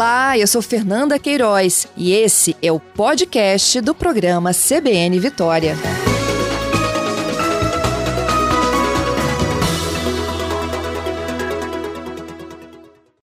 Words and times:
Olá, 0.00 0.38
eu 0.38 0.46
sou 0.46 0.62
Fernanda 0.62 1.18
Queiroz 1.18 1.86
e 1.94 2.14
esse 2.14 2.56
é 2.62 2.72
o 2.72 2.80
podcast 2.80 3.82
do 3.82 3.94
programa 3.94 4.50
CBN 4.54 5.20
Vitória. 5.20 5.74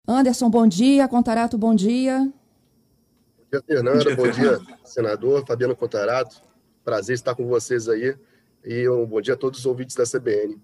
Anderson, 0.09 0.49
bom 0.49 0.67
dia. 0.67 1.07
Contarato, 1.07 1.59
bom 1.59 1.75
dia. 1.75 2.21
Bom 2.21 3.45
dia, 3.53 3.63
Fernanda. 3.67 4.17
Bom 4.17 4.31
dia, 4.31 4.59
senador 4.83 5.45
Fabiano 5.47 5.77
Contarato. 5.77 6.41
Prazer 6.83 7.13
estar 7.13 7.35
com 7.35 7.47
vocês 7.47 7.87
aí. 7.87 8.17
E 8.65 8.89
um 8.89 9.05
bom 9.05 9.21
dia 9.21 9.35
a 9.35 9.37
todos 9.37 9.59
os 9.59 9.67
ouvintes 9.67 9.95
da 9.95 10.05
CBN. 10.05 10.59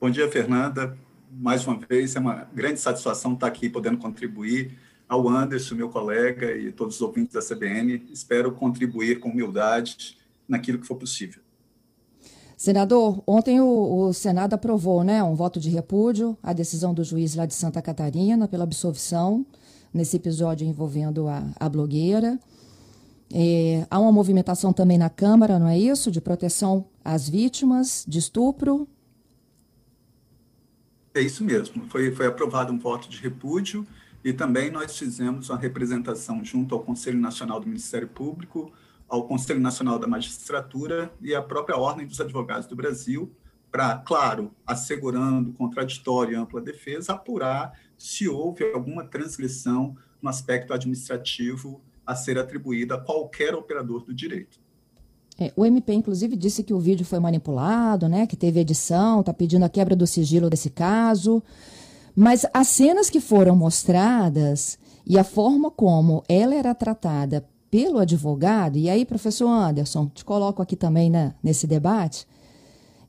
Bom 0.00 0.10
dia, 0.10 0.28
Fernanda 0.28 0.98
mais 1.36 1.66
uma 1.66 1.78
vez, 1.78 2.14
é 2.16 2.20
uma 2.20 2.48
grande 2.54 2.80
satisfação 2.80 3.34
estar 3.34 3.46
aqui 3.46 3.68
podendo 3.68 3.98
contribuir 3.98 4.78
ao 5.08 5.28
Anderson, 5.28 5.74
meu 5.74 5.88
colega, 5.88 6.56
e 6.56 6.72
todos 6.72 6.96
os 6.96 7.02
ouvintes 7.02 7.34
da 7.34 7.40
CBN. 7.40 8.06
Espero 8.12 8.52
contribuir 8.52 9.20
com 9.20 9.30
humildade 9.30 10.16
naquilo 10.48 10.78
que 10.78 10.86
for 10.86 10.96
possível. 10.96 11.42
Senador, 12.56 13.22
ontem 13.26 13.60
o, 13.60 14.06
o, 14.06 14.12
Senado 14.12 14.54
aprovou 14.54 15.02
né, 15.02 15.22
um 15.22 15.34
voto 15.34 15.58
de 15.58 15.68
repúdio 15.68 16.38
à 16.42 16.52
decisão 16.52 16.94
do 16.94 17.02
juiz 17.02 17.34
lá 17.34 17.46
de 17.46 17.54
Santa 17.54 17.82
Catarina 17.82 18.46
pela 18.46 18.64
absolvição 18.64 19.44
nesse 19.92 20.16
episódio 20.16 20.66
envolvendo 20.66 21.28
a, 21.28 21.44
a 21.58 21.68
blogueira. 21.68 22.38
É, 23.32 23.86
há 23.90 23.98
uma 23.98 24.12
movimentação 24.12 24.72
também 24.72 24.96
na 24.96 25.10
Câmara, 25.10 25.58
não 25.58 25.68
é 25.68 25.78
isso? 25.78 26.10
De 26.10 26.20
proteção 26.20 26.86
às 27.04 27.28
vítimas 27.28 28.04
de 28.06 28.18
estupro 28.18 28.88
é 31.14 31.20
isso 31.20 31.44
mesmo. 31.44 31.86
Foi, 31.88 32.10
foi 32.10 32.26
aprovado 32.26 32.72
um 32.72 32.78
voto 32.78 33.08
de 33.08 33.18
repúdio 33.18 33.86
e 34.24 34.32
também 34.32 34.70
nós 34.70 34.98
fizemos 34.98 35.48
uma 35.48 35.58
representação 35.58 36.44
junto 36.44 36.74
ao 36.74 36.82
Conselho 36.82 37.18
Nacional 37.18 37.60
do 37.60 37.66
Ministério 37.66 38.08
Público, 38.08 38.72
ao 39.08 39.26
Conselho 39.28 39.60
Nacional 39.60 39.98
da 39.98 40.06
Magistratura 40.06 41.12
e 41.20 41.34
à 41.34 41.40
própria 41.42 41.76
Ordem 41.76 42.06
dos 42.06 42.20
Advogados 42.20 42.66
do 42.66 42.74
Brasil, 42.74 43.30
para, 43.70 43.98
claro, 43.98 44.50
assegurando 44.66 45.52
contraditória 45.52 46.32
e 46.32 46.36
ampla 46.36 46.60
defesa, 46.60 47.12
apurar 47.12 47.78
se 47.98 48.28
houve 48.28 48.64
alguma 48.72 49.04
transgressão 49.04 49.96
no 50.20 50.28
aspecto 50.28 50.72
administrativo 50.72 51.80
a 52.06 52.14
ser 52.14 52.38
atribuída 52.38 52.94
a 52.94 53.00
qualquer 53.00 53.54
operador 53.54 54.04
do 54.04 54.14
direito. 54.14 54.63
É, 55.38 55.52
o 55.56 55.66
MP, 55.66 55.92
inclusive, 55.92 56.36
disse 56.36 56.62
que 56.62 56.72
o 56.72 56.78
vídeo 56.78 57.04
foi 57.04 57.18
manipulado, 57.18 58.08
né, 58.08 58.26
que 58.26 58.36
teve 58.36 58.60
edição, 58.60 59.20
está 59.20 59.32
pedindo 59.32 59.64
a 59.64 59.68
quebra 59.68 59.96
do 59.96 60.06
sigilo 60.06 60.48
desse 60.48 60.70
caso. 60.70 61.42
Mas 62.14 62.46
as 62.54 62.68
cenas 62.68 63.10
que 63.10 63.20
foram 63.20 63.56
mostradas 63.56 64.78
e 65.06 65.18
a 65.18 65.24
forma 65.24 65.70
como 65.70 66.22
ela 66.28 66.54
era 66.54 66.74
tratada 66.74 67.44
pelo 67.70 67.98
advogado, 67.98 68.78
e 68.78 68.88
aí, 68.88 69.04
professor 69.04 69.48
Anderson, 69.48 70.06
te 70.06 70.24
coloco 70.24 70.62
aqui 70.62 70.76
também 70.76 71.10
né, 71.10 71.34
nesse 71.42 71.66
debate, 71.66 72.24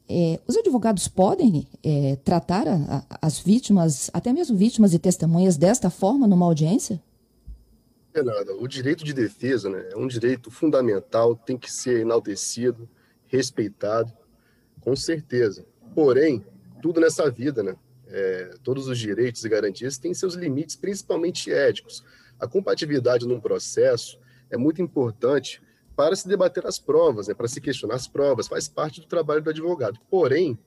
é, 0.09 0.39
os 0.47 0.55
advogados 0.57 1.07
podem 1.07 1.67
é, 1.83 2.17
tratar 2.23 2.67
a, 2.67 3.03
a, 3.09 3.19
as 3.21 3.39
vítimas, 3.39 4.09
até 4.13 4.33
mesmo 4.33 4.57
vítimas 4.57 4.93
e 4.93 4.99
testemunhas, 4.99 5.57
desta 5.57 5.91
forma 5.91 6.27
numa 6.27 6.45
audiência? 6.45 6.99
Fernanda, 8.15 8.55
o 8.55 8.65
direito 8.65 9.03
de 9.03 9.11
defesa 9.11 9.69
né, 9.69 9.89
é 9.91 9.97
um 9.97 10.07
direito 10.07 10.49
fundamental, 10.49 11.35
tem 11.35 11.57
que 11.57 11.69
ser 11.69 11.99
enaltecido, 11.99 12.87
respeitado, 13.27 14.09
com 14.79 14.95
certeza. 14.95 15.65
Porém, 15.93 16.45
tudo 16.81 17.01
nessa 17.01 17.29
vida, 17.29 17.61
né, 17.61 17.75
é, 18.07 18.51
todos 18.63 18.87
os 18.87 18.97
direitos 18.97 19.43
e 19.43 19.49
garantias 19.49 19.97
têm 19.97 20.13
seus 20.13 20.33
limites, 20.33 20.77
principalmente 20.77 21.51
éticos. 21.51 22.05
A 22.39 22.47
compatibilidade 22.47 23.27
num 23.27 23.41
processo 23.41 24.17
é 24.49 24.55
muito 24.55 24.81
importante 24.81 25.61
para 25.93 26.15
se 26.15 26.25
debater 26.25 26.65
as 26.65 26.79
provas, 26.79 27.27
né, 27.27 27.33
para 27.33 27.49
se 27.49 27.59
questionar 27.59 27.95
as 27.95 28.07
provas, 28.07 28.47
faz 28.47 28.69
parte 28.69 29.01
do 29.01 29.07
trabalho 29.07 29.41
do 29.41 29.49
advogado. 29.49 29.99
Porém, 30.09 30.57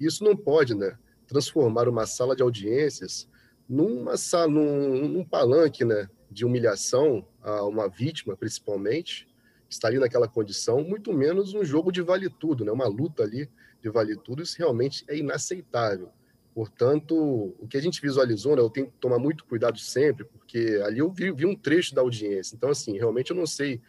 isso 0.00 0.24
não 0.24 0.36
pode 0.36 0.74
né, 0.74 0.98
transformar 1.28 1.88
uma 1.88 2.06
sala 2.06 2.34
de 2.34 2.42
audiências 2.42 3.28
numa 3.68 4.16
sala, 4.16 4.48
num, 4.48 5.06
num 5.06 5.24
palanque, 5.24 5.84
né, 5.84 6.08
de 6.30 6.44
humilhação 6.44 7.26
a 7.42 7.64
uma 7.64 7.88
vítima, 7.88 8.36
principalmente, 8.36 9.26
está 9.68 9.88
ali 9.88 9.98
naquela 9.98 10.28
condição, 10.28 10.82
muito 10.82 11.12
menos 11.12 11.54
um 11.54 11.64
jogo 11.64 11.92
de 11.92 12.02
vale 12.02 12.28
tudo, 12.28 12.64
né? 12.64 12.72
uma 12.72 12.86
luta 12.86 13.22
ali 13.22 13.48
de 13.82 13.88
vale 13.90 14.16
tudo, 14.16 14.42
isso 14.42 14.56
realmente 14.58 15.04
é 15.08 15.16
inaceitável. 15.16 16.10
Portanto, 16.54 17.54
o 17.58 17.68
que 17.68 17.76
a 17.76 17.80
gente 17.80 18.00
visualizou, 18.00 18.56
né, 18.56 18.62
eu 18.62 18.70
tenho 18.70 18.88
que 18.88 18.98
tomar 18.98 19.18
muito 19.18 19.44
cuidado 19.44 19.78
sempre, 19.78 20.24
porque 20.24 20.80
ali 20.84 20.98
eu 20.98 21.08
vi, 21.10 21.30
vi 21.30 21.46
um 21.46 21.54
trecho 21.54 21.94
da 21.94 22.00
audiência, 22.00 22.56
então, 22.56 22.70
assim, 22.70 22.96
realmente 22.96 23.30
eu 23.30 23.36
não 23.36 23.46
sei 23.46 23.80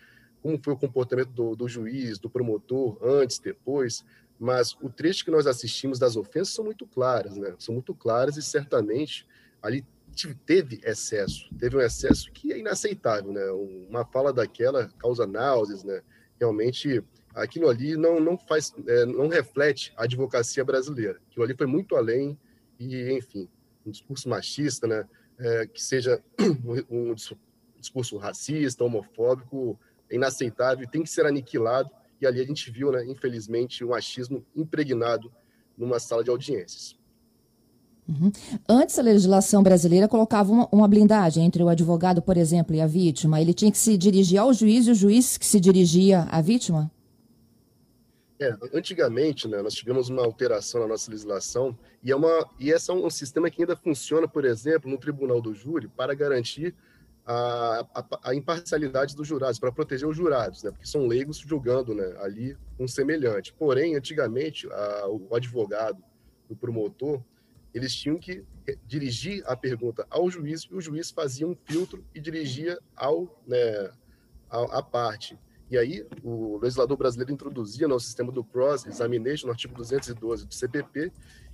como 0.41 0.59
foi 0.63 0.73
o 0.73 0.77
comportamento 0.77 1.31
do, 1.31 1.55
do 1.55 1.67
juiz, 1.67 2.19
do 2.19 2.29
promotor, 2.29 2.97
antes, 3.01 3.39
depois, 3.39 4.05
mas 4.39 4.77
o 4.81 4.89
trecho 4.89 5.25
que 5.25 5.31
nós 5.31 5.47
assistimos 5.47 5.99
das 5.99 6.15
ofensas 6.15 6.53
são 6.53 6.63
muito 6.63 6.85
claras, 6.87 7.35
né? 7.35 7.53
São 7.59 7.73
muito 7.73 7.93
claras 7.93 8.37
e 8.37 8.41
certamente 8.41 9.27
ali 9.61 9.85
teve 10.45 10.81
excesso, 10.83 11.49
teve 11.57 11.77
um 11.77 11.81
excesso 11.81 12.31
que 12.31 12.51
é 12.51 12.57
inaceitável, 12.57 13.31
né? 13.31 13.45
Uma 13.89 14.05
fala 14.05 14.33
daquela 14.33 14.89
causa 14.97 15.25
náuseas, 15.25 15.83
né? 15.83 16.01
Realmente 16.39 17.03
aquilo 17.33 17.69
ali 17.69 17.95
não 17.95 18.19
não 18.19 18.37
faz, 18.37 18.73
é, 18.87 19.05
não 19.05 19.27
reflete 19.27 19.93
a 19.95 20.03
advocacia 20.03 20.63
brasileira. 20.63 21.19
Aquilo 21.29 21.45
ali 21.45 21.55
foi 21.55 21.67
muito 21.67 21.95
além 21.95 22.37
e, 22.79 23.11
enfim, 23.11 23.47
um 23.85 23.91
discurso 23.91 24.27
machista, 24.29 24.87
né? 24.87 25.07
É, 25.37 25.67
que 25.67 25.81
seja 25.81 26.21
um 26.89 27.13
discurso 27.79 28.17
racista, 28.17 28.83
homofóbico, 28.83 29.79
é 30.09 30.15
inaceitável, 30.15 30.87
tem 30.89 31.03
que 31.03 31.09
ser 31.09 31.25
aniquilado. 31.25 31.89
E 32.19 32.27
ali 32.27 32.41
a 32.41 32.45
gente 32.45 32.69
viu, 32.69 32.91
né? 32.91 33.05
Infelizmente, 33.05 33.83
o 33.83 33.87
um 33.87 33.89
machismo 33.91 34.45
impregnado 34.53 35.31
numa 35.77 35.99
sala 35.99 36.23
de 36.23 36.29
audiências. 36.29 36.98
Uhum. 38.09 38.31
Antes, 38.67 38.97
a 38.97 39.03
legislação 39.03 39.61
brasileira 39.61 40.07
colocava 40.07 40.51
uma, 40.51 40.67
uma, 40.71 40.87
blindagem 40.87 41.45
entre 41.45 41.61
o 41.61 41.69
advogado, 41.69 42.23
por 42.23 42.37
exemplo, 42.37 42.75
e 42.75 42.81
a 42.81 42.87
vítima. 42.87 43.39
Ele 43.39 43.53
tinha 43.53 43.71
que 43.71 43.77
se 43.77 43.95
dirigir 43.95 44.39
ao 44.39 44.51
juiz 44.51 44.87
e 44.87 44.91
o 44.91 44.95
juiz 44.95 45.37
que 45.37 45.45
se 45.45 45.59
dirigia 45.59 46.23
à 46.31 46.41
vítima? 46.41 46.89
É, 48.41 48.55
antigamente, 48.73 49.47
né, 49.47 49.61
nós 49.61 49.73
tivemos 49.73 50.09
uma 50.09 50.23
alteração 50.23 50.81
na 50.81 50.87
nossa 50.87 51.11
legislação 51.11 51.77
e, 52.01 52.09
é 52.09 52.15
uma, 52.15 52.49
e 52.57 52.71
esse 52.71 52.89
é 52.89 52.93
um 52.93 53.09
sistema 53.09 53.49
que 53.49 53.61
ainda 53.61 53.75
funciona, 53.75 54.29
por 54.29 54.45
exemplo, 54.45 54.89
no 54.89 54.97
tribunal 54.97 55.41
do 55.41 55.53
júri 55.53 55.89
para 55.89 56.15
garantir 56.15 56.73
a, 57.25 57.85
a, 57.93 58.29
a 58.29 58.33
imparcialidade 58.33 59.13
dos 59.13 59.27
jurados, 59.27 59.59
para 59.59 59.73
proteger 59.73 60.07
os 60.07 60.15
jurados, 60.15 60.63
né, 60.63 60.71
porque 60.71 60.87
são 60.87 61.05
leigos 61.05 61.37
julgando 61.37 61.93
né, 61.93 62.15
ali 62.21 62.57
um 62.79 62.87
semelhante. 62.87 63.53
Porém, 63.53 63.97
antigamente, 63.97 64.67
a, 64.71 65.07
o 65.09 65.35
advogado, 65.35 66.01
o 66.49 66.55
promotor, 66.55 67.21
eles 67.73 67.93
tinham 67.93 68.17
que 68.17 68.43
dirigir 68.85 69.43
a 69.45 69.55
pergunta 69.55 70.05
ao 70.09 70.29
juiz 70.29 70.63
e 70.63 70.73
o 70.73 70.81
juiz 70.81 71.11
fazia 71.11 71.47
um 71.47 71.55
filtro 71.55 72.03
e 72.13 72.19
dirigia 72.19 72.79
ao 72.95 73.41
né, 73.47 73.91
a 74.49 74.81
parte. 74.81 75.37
E 75.69 75.77
aí 75.77 76.05
o 76.23 76.57
legislador 76.57 76.97
brasileiro 76.97 77.31
introduzia 77.31 77.87
no 77.87 77.99
sistema 77.99 78.31
do 78.31 78.43
cross 78.43 78.85
examination 78.87 79.47
no 79.47 79.51
artigo 79.51 79.75
212 79.75 80.47
do 80.47 80.53
CPP 80.53 81.11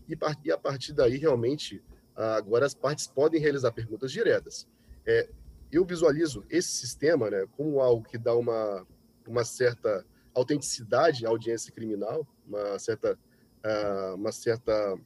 e, 0.07 0.17
e 0.45 0.51
a 0.51 0.57
partir 0.57 0.93
daí 0.93 1.17
realmente 1.17 1.83
agora 2.15 2.65
as 2.65 2.73
partes 2.73 3.07
podem 3.07 3.41
realizar 3.41 3.71
perguntas 3.71 4.11
diretas. 4.11 4.67
É, 5.05 5.29
eu 5.71 5.83
visualizo 5.83 6.45
esse 6.49 6.69
sistema 6.69 7.29
né, 7.29 7.45
como 7.57 7.81
algo 7.81 8.07
que 8.07 8.17
dá 8.17 8.33
uma, 8.33 8.87
uma 9.27 9.43
certa 9.43 10.05
autenticidade 10.33 11.25
à 11.25 11.29
audiência 11.29 11.71
criminal, 11.71 12.25
uma 12.47 12.79
certa, 12.79 13.17
uh, 13.65 14.15
uma 14.15 14.31
certa 14.31 14.97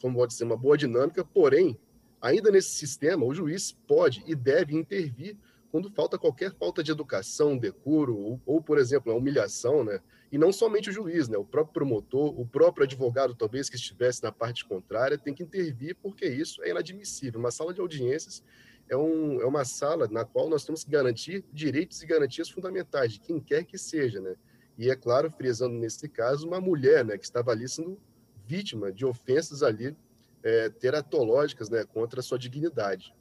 como 0.00 0.16
pode 0.16 0.34
ser 0.34 0.44
uma 0.44 0.56
boa 0.56 0.76
dinâmica, 0.76 1.24
porém, 1.24 1.78
ainda 2.20 2.50
nesse 2.50 2.70
sistema, 2.70 3.24
o 3.24 3.34
juiz 3.34 3.72
pode 3.86 4.22
e 4.26 4.34
deve 4.34 4.74
intervir 4.74 5.36
quando 5.70 5.90
falta 5.90 6.18
qualquer 6.18 6.52
falta 6.54 6.82
de 6.82 6.90
educação, 6.90 7.56
decoro, 7.56 8.16
ou, 8.16 8.40
ou, 8.46 8.62
por 8.62 8.78
exemplo, 8.78 9.12
a 9.12 9.14
humilhação, 9.14 9.84
né? 9.84 10.00
E 10.30 10.38
não 10.38 10.52
somente 10.52 10.90
o 10.90 10.92
juiz, 10.92 11.28
né? 11.28 11.36
O 11.36 11.44
próprio 11.44 11.74
promotor, 11.74 12.38
o 12.40 12.46
próprio 12.46 12.84
advogado, 12.84 13.34
talvez, 13.34 13.68
que 13.68 13.76
estivesse 13.76 14.22
na 14.22 14.32
parte 14.32 14.64
contrária, 14.64 15.18
tem 15.18 15.34
que 15.34 15.42
intervir, 15.42 15.96
porque 16.02 16.26
isso 16.26 16.62
é 16.62 16.70
inadmissível. 16.70 17.38
Uma 17.38 17.50
sala 17.50 17.74
de 17.74 17.80
audiências 17.80 18.42
é, 18.88 18.96
um, 18.96 19.40
é 19.40 19.44
uma 19.44 19.64
sala 19.64 20.08
na 20.08 20.24
qual 20.24 20.48
nós 20.48 20.64
temos 20.64 20.84
que 20.84 20.90
garantir 20.90 21.44
direitos 21.52 22.02
e 22.02 22.06
garantias 22.06 22.48
fundamentais, 22.48 23.12
de 23.12 23.20
quem 23.20 23.40
quer 23.40 23.64
que 23.64 23.76
seja, 23.76 24.20
né? 24.20 24.34
E 24.78 24.90
é 24.90 24.96
claro, 24.96 25.30
frisando 25.30 25.74
nesse 25.74 26.08
caso, 26.08 26.46
uma 26.46 26.60
mulher, 26.60 27.04
né, 27.04 27.16
que 27.16 27.24
estava 27.24 27.50
ali 27.50 27.68
sendo 27.68 27.98
vítima 28.46 28.92
de 28.92 29.04
ofensas 29.04 29.62
ali 29.62 29.96
é, 30.42 30.68
teratológicas 30.68 31.68
né, 31.68 31.84
contra 31.84 32.20
a 32.20 32.22
sua 32.22 32.38
dignidade. 32.38 33.12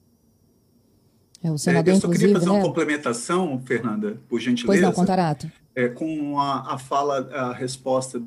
É, 1.44 1.51
o 1.51 1.57
senador, 1.57 1.94
é, 1.94 1.98
eu 1.98 2.01
só 2.01 2.10
queria 2.10 2.33
fazer 2.33 2.45
né? 2.45 2.51
uma 2.51 2.62
complementação, 2.62 3.62
Fernanda, 3.66 4.19
por 4.27 4.39
gentileza. 4.39 4.68
Pois 4.68 4.81
não, 4.81 4.92
Contarato. 4.92 5.51
É, 5.75 5.89
com 5.89 6.39
a, 6.39 6.74
a 6.74 6.77
fala, 6.77 7.30
a 7.31 7.54
resposta 7.54 8.22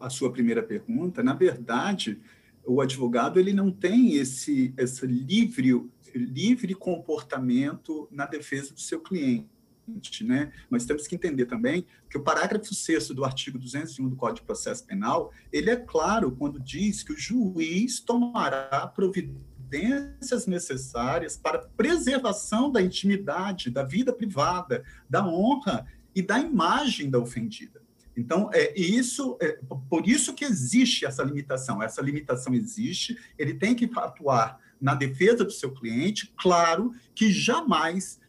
à 0.00 0.10
sua 0.10 0.30
primeira 0.30 0.62
pergunta, 0.62 1.22
na 1.22 1.32
verdade, 1.32 2.20
o 2.66 2.80
advogado 2.80 3.40
ele 3.40 3.52
não 3.52 3.70
tem 3.70 4.14
esse, 4.16 4.74
esse 4.76 5.06
livre, 5.06 5.84
livre 6.14 6.74
comportamento 6.74 8.06
na 8.10 8.26
defesa 8.26 8.74
do 8.74 8.80
seu 8.80 9.00
cliente. 9.00 9.48
Né? 10.22 10.52
Nós 10.70 10.84
temos 10.84 11.06
que 11.06 11.14
entender 11.14 11.46
também 11.46 11.86
que 12.08 12.16
o 12.16 12.22
parágrafo 12.22 12.74
6 12.74 13.08
do 13.08 13.24
artigo 13.24 13.58
201 13.58 14.08
do 14.08 14.16
Código 14.16 14.40
de 14.40 14.46
Processo 14.46 14.84
Penal, 14.84 15.32
ele 15.52 15.70
é 15.70 15.76
claro 15.76 16.32
quando 16.32 16.58
diz 16.58 17.02
que 17.02 17.12
o 17.12 17.18
juiz 17.18 18.00
tomará 18.00 18.86
providências 18.94 20.46
necessárias 20.46 21.36
para 21.36 21.58
preservação 21.58 22.70
da 22.70 22.80
intimidade, 22.80 23.70
da 23.70 23.82
vida 23.82 24.12
privada, 24.12 24.84
da 25.08 25.26
honra 25.26 25.86
e 26.14 26.22
da 26.22 26.38
imagem 26.38 27.10
da 27.10 27.18
ofendida. 27.18 27.82
Então, 28.16 28.48
é 28.52 28.78
isso, 28.78 29.36
é, 29.40 29.58
por 29.90 30.08
isso 30.08 30.34
que 30.34 30.44
existe 30.44 31.04
essa 31.04 31.22
limitação. 31.22 31.82
Essa 31.82 32.00
limitação 32.00 32.54
existe, 32.54 33.18
ele 33.36 33.54
tem 33.54 33.74
que 33.74 33.90
atuar 33.96 34.60
na 34.80 34.94
defesa 34.94 35.44
do 35.44 35.50
seu 35.50 35.72
cliente, 35.72 36.32
claro 36.36 36.92
que 37.14 37.32
jamais 37.32 38.20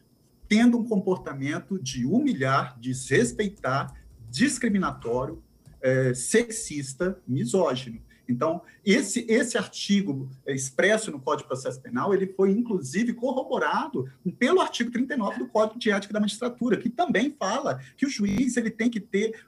tendo 0.48 0.78
um 0.78 0.84
comportamento 0.84 1.78
de 1.78 2.04
humilhar, 2.04 2.78
desrespeitar, 2.78 3.92
discriminatório, 4.30 5.42
é, 5.80 6.14
sexista, 6.14 7.20
misógino. 7.26 8.00
Então, 8.28 8.62
esse, 8.84 9.24
esse 9.28 9.56
artigo 9.56 10.28
expresso 10.46 11.10
no 11.10 11.20
Código 11.20 11.44
de 11.44 11.48
Processo 11.48 11.80
Penal, 11.80 12.12
ele 12.12 12.26
foi, 12.26 12.50
inclusive, 12.50 13.14
corroborado 13.14 14.10
pelo 14.38 14.60
artigo 14.60 14.90
39 14.90 15.38
do 15.38 15.48
Código 15.48 15.78
de 15.78 15.90
Ética 15.90 16.12
da 16.12 16.20
Magistratura, 16.20 16.76
que 16.76 16.90
também 16.90 17.34
fala 17.38 17.80
que 17.96 18.06
o 18.06 18.10
juiz 18.10 18.56
ele 18.56 18.70
tem 18.70 18.90
que 18.90 19.00
ter, 19.00 19.40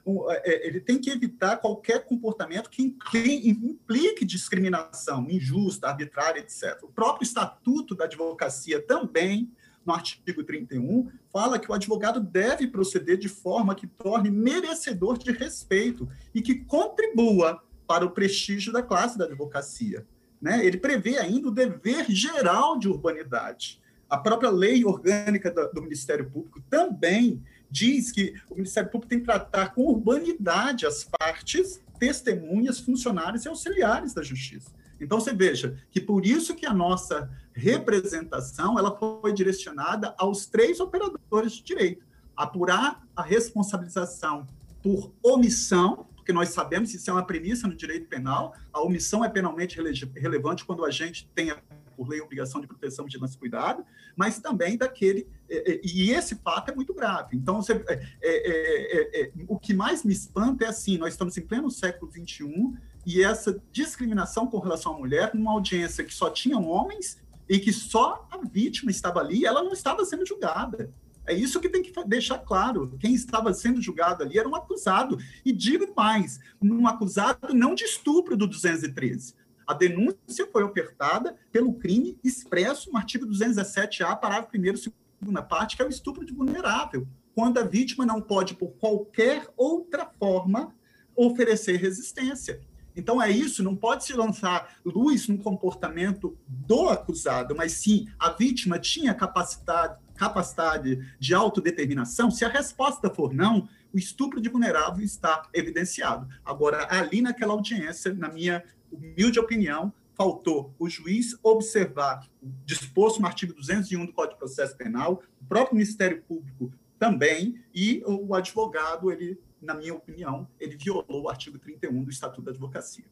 é, 0.43 0.67
ele 0.67 0.79
tem 0.79 0.97
que 0.97 1.09
evitar 1.09 1.57
qualquer 1.57 2.05
comportamento 2.05 2.69
que 2.69 2.95
implique 3.13 4.25
discriminação 4.25 5.29
injusta, 5.29 5.87
arbitrária, 5.87 6.39
etc. 6.39 6.79
O 6.83 6.87
próprio 6.87 7.25
Estatuto 7.25 7.95
da 7.95 8.05
Advocacia 8.05 8.81
também 8.81 9.51
no 9.85 9.93
artigo 9.93 10.43
31, 10.43 11.09
fala 11.31 11.57
que 11.57 11.71
o 11.71 11.73
advogado 11.73 12.19
deve 12.19 12.67
proceder 12.67 13.17
de 13.17 13.29
forma 13.29 13.75
que 13.75 13.87
torne 13.87 14.29
merecedor 14.29 15.17
de 15.17 15.31
respeito 15.31 16.07
e 16.33 16.41
que 16.41 16.55
contribua 16.55 17.63
para 17.87 18.05
o 18.05 18.11
prestígio 18.11 18.71
da 18.71 18.83
classe 18.83 19.17
da 19.17 19.25
advocacia. 19.25 20.05
Né? 20.41 20.65
Ele 20.65 20.77
prevê 20.77 21.17
ainda 21.17 21.47
o 21.47 21.51
dever 21.51 22.05
geral 22.09 22.77
de 22.77 22.87
urbanidade. 22.87 23.81
A 24.09 24.17
própria 24.17 24.49
lei 24.49 24.83
orgânica 24.85 25.51
do, 25.51 25.81
Ministério 25.81 26.29
Público 26.29 26.61
também 26.69 27.43
diz 27.69 28.11
que 28.11 28.33
o 28.49 28.55
Ministério 28.55 28.89
Público 28.89 29.09
tem 29.09 29.19
que 29.19 29.25
tratar 29.25 29.73
com 29.73 29.83
urbanidade 29.83 30.85
as 30.85 31.03
partes, 31.03 31.81
testemunhas, 31.99 32.79
funcionários 32.79 33.45
e 33.45 33.47
auxiliares 33.47 34.13
da 34.13 34.23
justiça. 34.23 34.71
Então 34.99 35.19
você 35.19 35.33
veja 35.33 35.77
que 35.91 36.01
por 36.01 36.25
isso 36.25 36.55
que 36.55 36.65
a 36.65 36.73
nossa 36.73 37.29
representação 37.53 38.77
ela 38.77 38.95
foi 38.97 39.33
direcionada 39.33 40.13
aos 40.17 40.45
três 40.45 40.79
operadores 40.79 41.53
de 41.53 41.63
direito: 41.63 42.05
apurar 42.35 43.05
a 43.15 43.21
responsabilização 43.21 44.47
por 44.81 45.11
omissão, 45.21 46.07
porque 46.15 46.31
nós 46.31 46.49
sabemos 46.49 46.91
que 46.91 46.97
isso 46.97 47.09
é 47.09 47.13
uma 47.13 47.25
premissa 47.25 47.67
no 47.67 47.75
direito 47.75 48.07
penal, 48.07 48.53
a 48.71 48.81
omissão 48.81 49.23
é 49.23 49.29
penalmente 49.29 49.77
relevante 50.15 50.65
quando 50.65 50.85
a 50.85 50.91
gente 50.91 51.29
tem 51.35 51.53
por 51.97 52.07
lei 52.07 52.21
obrigação 52.21 52.61
de 52.61 52.67
proteção, 52.67 53.03
vigilância 53.03 53.35
e 53.35 53.39
cuidado, 53.39 53.83
mas 54.15 54.39
também 54.39 54.77
daquele 54.77 55.27
e 55.49 56.11
esse 56.11 56.35
fato 56.35 56.71
é 56.71 56.75
muito 56.75 56.93
grave. 56.93 57.35
Então, 57.35 57.61
você, 57.61 57.73
é, 57.87 57.99
é, 58.21 59.21
é, 59.21 59.31
o 59.47 59.59
que 59.59 59.73
mais 59.73 60.03
me 60.03 60.13
espanta 60.13 60.63
é 60.63 60.67
assim: 60.67 60.97
nós 60.97 61.13
estamos 61.13 61.37
em 61.37 61.41
pleno 61.41 61.69
século 61.69 62.09
XXI 62.11 62.73
e 63.09 63.23
essa 63.23 63.59
discriminação 63.71 64.45
com 64.45 64.59
relação 64.59 64.93
à 64.93 64.99
mulher, 64.99 65.33
numa 65.33 65.51
audiência 65.51 66.03
que 66.03 66.13
só 66.13 66.29
tinha 66.29 66.59
homens 66.59 67.17
e 67.49 67.57
que 67.57 67.73
só 67.73 68.27
a 68.29 68.37
vítima 68.37 68.91
estava 68.91 69.19
ali, 69.19 69.47
ela 69.47 69.63
não 69.63 69.73
estava 69.73 70.05
sendo 70.05 70.23
julgada. 70.23 70.93
É 71.25 71.33
isso 71.33 71.59
que 71.59 71.69
tem 71.69 71.81
que 71.81 71.91
deixar 72.05 72.37
claro. 72.37 72.95
Quem 72.99 73.15
estava 73.15 73.51
sendo 73.51 73.81
julgado 73.81 74.21
ali 74.21 74.37
era 74.37 74.47
um 74.47 74.55
acusado. 74.55 75.17
E 75.43 75.51
digo 75.51 75.91
mais, 75.97 76.39
um 76.61 76.87
acusado 76.87 77.51
não 77.51 77.73
de 77.73 77.83
estupro 77.83 78.37
do 78.37 78.45
213. 78.45 79.33
A 79.65 79.73
denúncia 79.73 80.47
foi 80.51 80.63
ofertada 80.63 81.35
pelo 81.51 81.73
crime 81.73 82.15
expresso 82.23 82.91
no 82.91 82.97
artigo 82.97 83.25
217-A, 83.25 84.15
parágrafo 84.17 84.55
1 84.55 84.91
segunda 85.19 85.41
parte, 85.41 85.75
que 85.75 85.81
é 85.81 85.85
o 85.85 85.89
estupro 85.89 86.23
de 86.23 86.31
vulnerável, 86.31 87.07
quando 87.33 87.57
a 87.57 87.63
vítima 87.63 88.05
não 88.05 88.21
pode, 88.21 88.53
por 88.53 88.69
qualquer 88.73 89.47
outra 89.57 90.05
forma, 90.05 90.75
oferecer 91.15 91.77
resistência. 91.77 92.61
Então 92.95 93.21
é 93.21 93.29
isso, 93.29 93.63
não 93.63 93.75
pode 93.75 94.05
se 94.05 94.13
lançar 94.13 94.75
luz 94.83 95.27
no 95.27 95.37
comportamento 95.37 96.37
do 96.47 96.89
acusado, 96.89 97.55
mas 97.55 97.73
sim 97.73 98.07
a 98.17 98.31
vítima 98.31 98.77
tinha 98.79 99.13
capacidade, 99.13 99.97
capacidade 100.15 100.99
de 101.19 101.33
autodeterminação. 101.33 102.29
Se 102.29 102.43
a 102.43 102.49
resposta 102.49 103.09
for 103.09 103.33
não, 103.33 103.67
o 103.93 103.97
estupro 103.97 104.41
de 104.41 104.49
vulnerável 104.49 105.03
está 105.03 105.43
evidenciado. 105.53 106.27
Agora, 106.43 106.87
ali 106.89 107.21
naquela 107.21 107.53
audiência, 107.53 108.13
na 108.13 108.29
minha 108.29 108.63
humilde 108.91 109.39
opinião, 109.39 109.93
faltou 110.15 110.75
o 110.77 110.89
juiz 110.89 111.37
observar 111.41 112.27
disposto 112.65 113.21
no 113.21 113.27
artigo 113.27 113.53
201 113.53 114.05
do 114.05 114.11
Código 114.11 114.33
de 114.33 114.39
Processo 114.39 114.75
Penal, 114.75 115.23
o 115.41 115.45
próprio 115.45 115.75
Ministério 115.75 116.21
Público 116.23 116.71
também, 116.99 117.63
e 117.73 118.03
o 118.05 118.35
advogado, 118.35 119.09
ele 119.09 119.39
na 119.61 119.73
minha 119.73 119.93
opinião, 119.93 120.47
ele 120.59 120.75
violou 120.75 121.23
o 121.23 121.29
artigo 121.29 121.57
31 121.59 122.03
do 122.03 122.09
Estatuto 122.09 122.41
da 122.41 122.51
Advocacia. 122.51 123.05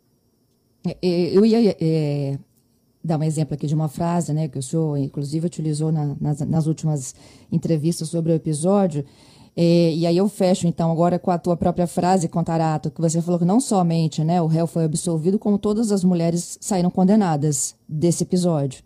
É, 0.86 0.98
é, 1.02 1.38
eu 1.38 1.46
ia 1.46 1.76
é, 1.80 2.40
dar 3.04 3.20
um 3.20 3.24
exemplo 3.24 3.54
aqui 3.54 3.68
de 3.68 3.76
uma 3.76 3.90
frase 3.90 4.34
né, 4.34 4.48
que 4.48 4.58
o 4.58 4.64
senhor, 4.64 4.98
inclusive, 4.98 5.46
utilizou 5.46 5.92
na, 5.92 6.16
nas, 6.20 6.40
nas, 6.42 6.68
últimas 6.68 7.16
entrevistas 7.52 8.10
sobre 8.10 8.32
o 8.32 8.36
episódio. 8.36 9.06
É, 9.56 9.94
e 9.94 10.06
aí 10.06 10.16
eu 10.16 10.30
fecho, 10.30 10.68
então, 10.68 10.92
agora 10.92 11.18
com 11.18 11.32
a 11.32 11.38
tua 11.38 11.58
própria 11.58 11.88
frase, 11.88 12.30
Contarato, 12.30 12.92
que 12.92 13.02
você 13.02 13.22
falou 13.22 13.40
que 13.40 13.46
não 13.46 13.60
somente 13.60 14.24
né, 14.24 14.42
o 14.42 14.46
réu 14.46 14.68
foi 14.68 14.84
absolvido, 14.84 15.40
como 15.40 15.58
todas 15.58 15.92
as 15.92 16.04
mulheres 16.04 16.58
saíram 16.62 16.92
condenadas 16.92 17.76
desse 17.90 18.24
episódio. 18.24 18.84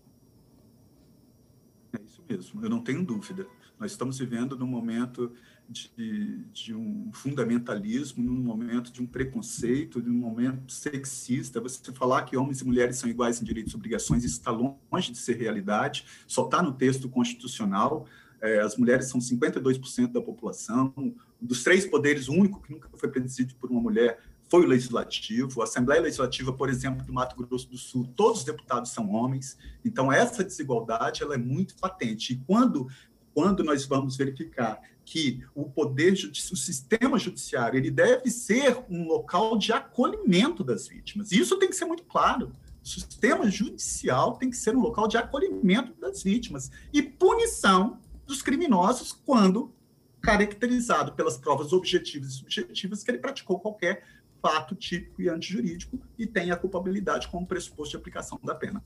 É 1.93 2.01
isso 2.01 2.23
mesmo, 2.27 2.63
eu 2.63 2.69
não 2.69 2.81
tenho 2.81 3.03
dúvida. 3.03 3.45
Nós 3.77 3.91
estamos 3.91 4.17
vivendo 4.17 4.57
num 4.57 4.67
momento 4.67 5.31
de, 5.71 6.43
de, 6.51 6.75
um 6.75 7.09
fundamentalismo, 7.13 8.23
num 8.23 8.35
momento 8.35 8.91
de 8.91 9.01
um 9.01 9.05
preconceito, 9.05 10.01
de 10.01 10.09
um 10.09 10.13
momento 10.13 10.71
sexista. 10.71 11.61
Você 11.61 11.91
falar 11.93 12.23
que 12.23 12.35
homens 12.35 12.61
e 12.61 12.65
mulheres 12.65 12.97
são 12.97 13.09
iguais 13.09 13.41
em 13.41 13.45
direitos 13.45 13.73
e 13.73 13.75
obrigações, 13.75 14.23
isso 14.23 14.37
está 14.37 14.51
longe 14.51 15.11
de 15.11 15.17
ser 15.17 15.37
realidade, 15.37 16.05
só 16.27 16.45
está 16.45 16.61
no 16.61 16.73
texto 16.73 17.07
constitucional. 17.09 18.05
É, 18.41 18.59
as 18.59 18.75
mulheres 18.75 19.07
são 19.07 19.19
52% 19.19 20.11
da 20.11 20.21
população. 20.21 20.93
Dos 21.39 21.63
três 21.63 21.85
poderes, 21.85 22.27
o 22.27 22.33
único 22.33 22.61
que 22.61 22.73
nunca 22.73 22.89
foi 22.97 23.09
presidido 23.09 23.55
por 23.55 23.69
uma 23.71 23.79
mulher 23.79 24.19
foi 24.49 24.65
o 24.65 24.67
legislativo. 24.67 25.61
A 25.61 25.63
Assembleia 25.63 26.01
Legislativa, 26.01 26.51
por 26.51 26.69
exemplo, 26.69 27.05
do 27.05 27.13
Mato 27.13 27.35
Grosso 27.35 27.69
do 27.69 27.77
Sul, 27.77 28.11
todos 28.15 28.39
os 28.39 28.45
deputados 28.45 28.91
são 28.91 29.11
homens. 29.11 29.57
Então, 29.85 30.11
essa 30.11 30.43
desigualdade 30.43 31.23
ela 31.23 31.35
é 31.35 31.37
muito 31.37 31.75
patente. 31.75 32.33
E 32.33 32.37
quando 32.37 32.89
quando 33.33 33.63
nós 33.63 33.85
vamos 33.85 34.17
verificar 34.17 34.81
que 35.05 35.43
o 35.55 35.65
poder 35.65 36.13
o 36.13 36.55
sistema 36.55 37.17
judiciário, 37.17 37.77
ele 37.77 37.91
deve 37.91 38.29
ser 38.29 38.83
um 38.89 39.05
local 39.07 39.57
de 39.57 39.73
acolhimento 39.73 40.63
das 40.63 40.87
vítimas. 40.87 41.31
Isso 41.31 41.57
tem 41.57 41.69
que 41.69 41.75
ser 41.75 41.85
muito 41.85 42.03
claro. 42.03 42.51
O 42.83 42.87
sistema 42.87 43.49
judicial 43.49 44.37
tem 44.37 44.49
que 44.49 44.57
ser 44.57 44.75
um 44.75 44.79
local 44.79 45.07
de 45.07 45.17
acolhimento 45.17 45.93
das 45.99 46.23
vítimas 46.23 46.71
e 46.91 47.01
punição 47.01 47.99
dos 48.25 48.41
criminosos 48.41 49.11
quando 49.11 49.73
caracterizado 50.21 51.13
pelas 51.13 51.37
provas 51.37 51.73
objetivas 51.73 52.31
e 52.31 52.37
subjetivas 52.37 53.03
que 53.03 53.11
ele 53.11 53.17
praticou 53.17 53.59
qualquer 53.59 54.03
fato 54.41 54.75
típico 54.75 55.21
e 55.21 55.29
antijurídico 55.29 55.99
e 56.17 56.25
tem 56.25 56.51
a 56.51 56.55
culpabilidade 56.55 57.27
como 57.27 57.45
pressuposto 57.45 57.91
de 57.91 57.97
aplicação 57.97 58.39
da 58.43 58.55
pena. 58.55 58.83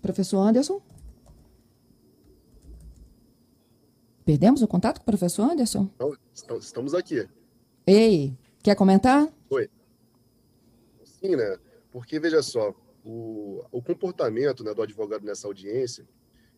Professor 0.00 0.46
Anderson? 0.46 0.80
Perdemos 4.24 4.62
o 4.62 4.68
contato 4.68 4.98
com 4.98 5.02
o 5.02 5.06
professor 5.06 5.50
Anderson? 5.50 5.90
Não, 5.98 6.16
estamos 6.58 6.94
aqui. 6.94 7.28
Ei, 7.86 8.34
quer 8.62 8.74
comentar? 8.74 9.28
Oi. 9.50 9.68
Sim, 11.04 11.36
né? 11.36 11.58
Porque, 11.92 12.18
veja 12.18 12.42
só, 12.42 12.74
o, 13.04 13.62
o 13.70 13.82
comportamento 13.82 14.64
né, 14.64 14.72
do 14.72 14.80
advogado 14.80 15.24
nessa 15.24 15.46
audiência 15.46 16.06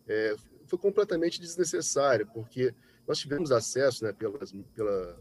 é, 0.07 0.37
foi 0.67 0.79
completamente 0.79 1.41
desnecessário, 1.41 2.27
porque 2.33 2.73
nós 3.07 3.19
tivemos 3.19 3.51
acesso 3.51 4.05
né, 4.05 4.13
pelas, 4.13 4.53
pela, 4.75 5.19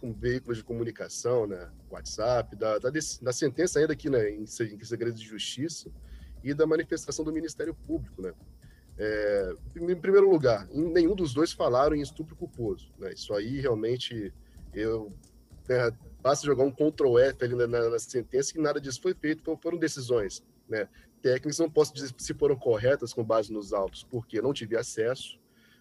com 0.00 0.12
veículos 0.12 0.58
de 0.58 0.64
comunicação, 0.64 1.48
né, 1.48 1.68
WhatsApp, 1.90 2.54
da, 2.54 2.78
da, 2.78 2.90
da 2.90 3.32
sentença 3.32 3.80
ainda 3.80 3.92
aqui 3.92 4.08
né, 4.08 4.30
em, 4.30 4.42
em 4.42 4.46
segredo 4.46 5.14
de 5.14 5.24
justiça 5.24 5.90
e 6.44 6.54
da 6.54 6.66
manifestação 6.66 7.24
do 7.24 7.32
Ministério 7.32 7.74
Público, 7.74 8.22
né? 8.22 8.32
É, 8.98 9.54
em 9.76 9.96
primeiro 9.96 10.30
lugar, 10.30 10.68
nenhum 10.68 11.14
dos 11.14 11.32
dois 11.32 11.52
falaram 11.52 11.96
em 11.96 12.00
estupro 12.00 12.36
culposo. 12.36 12.92
Né? 12.98 13.12
Isso 13.12 13.32
aí 13.34 13.60
realmente 13.60 14.32
eu 14.74 15.12
né, 15.68 15.90
basta 16.20 16.46
jogar 16.46 16.64
um 16.64 16.70
Ctrl 16.70 17.18
F 17.18 17.44
ali 17.44 17.54
na, 17.54 17.66
na, 17.66 17.90
na, 17.90 17.98
sentença 17.98 18.52
que 18.52 18.60
nada 18.60 18.80
disso 18.80 19.00
foi 19.00 19.14
feito, 19.14 19.58
foram 19.62 19.78
decisões 19.78 20.42
Né? 20.68 20.88
Técnicas 21.20 21.58
não 21.58 21.70
posso 21.70 21.94
dizer 21.94 22.12
se 22.18 22.34
foram 22.34 22.56
corretas 22.56 23.12
com 23.12 23.24
base 23.24 23.52
nos 23.52 23.72
autos, 23.72 24.02
porque 24.02 24.42
não 24.42 24.52
tive 24.52 24.76
acesso, 24.76 25.38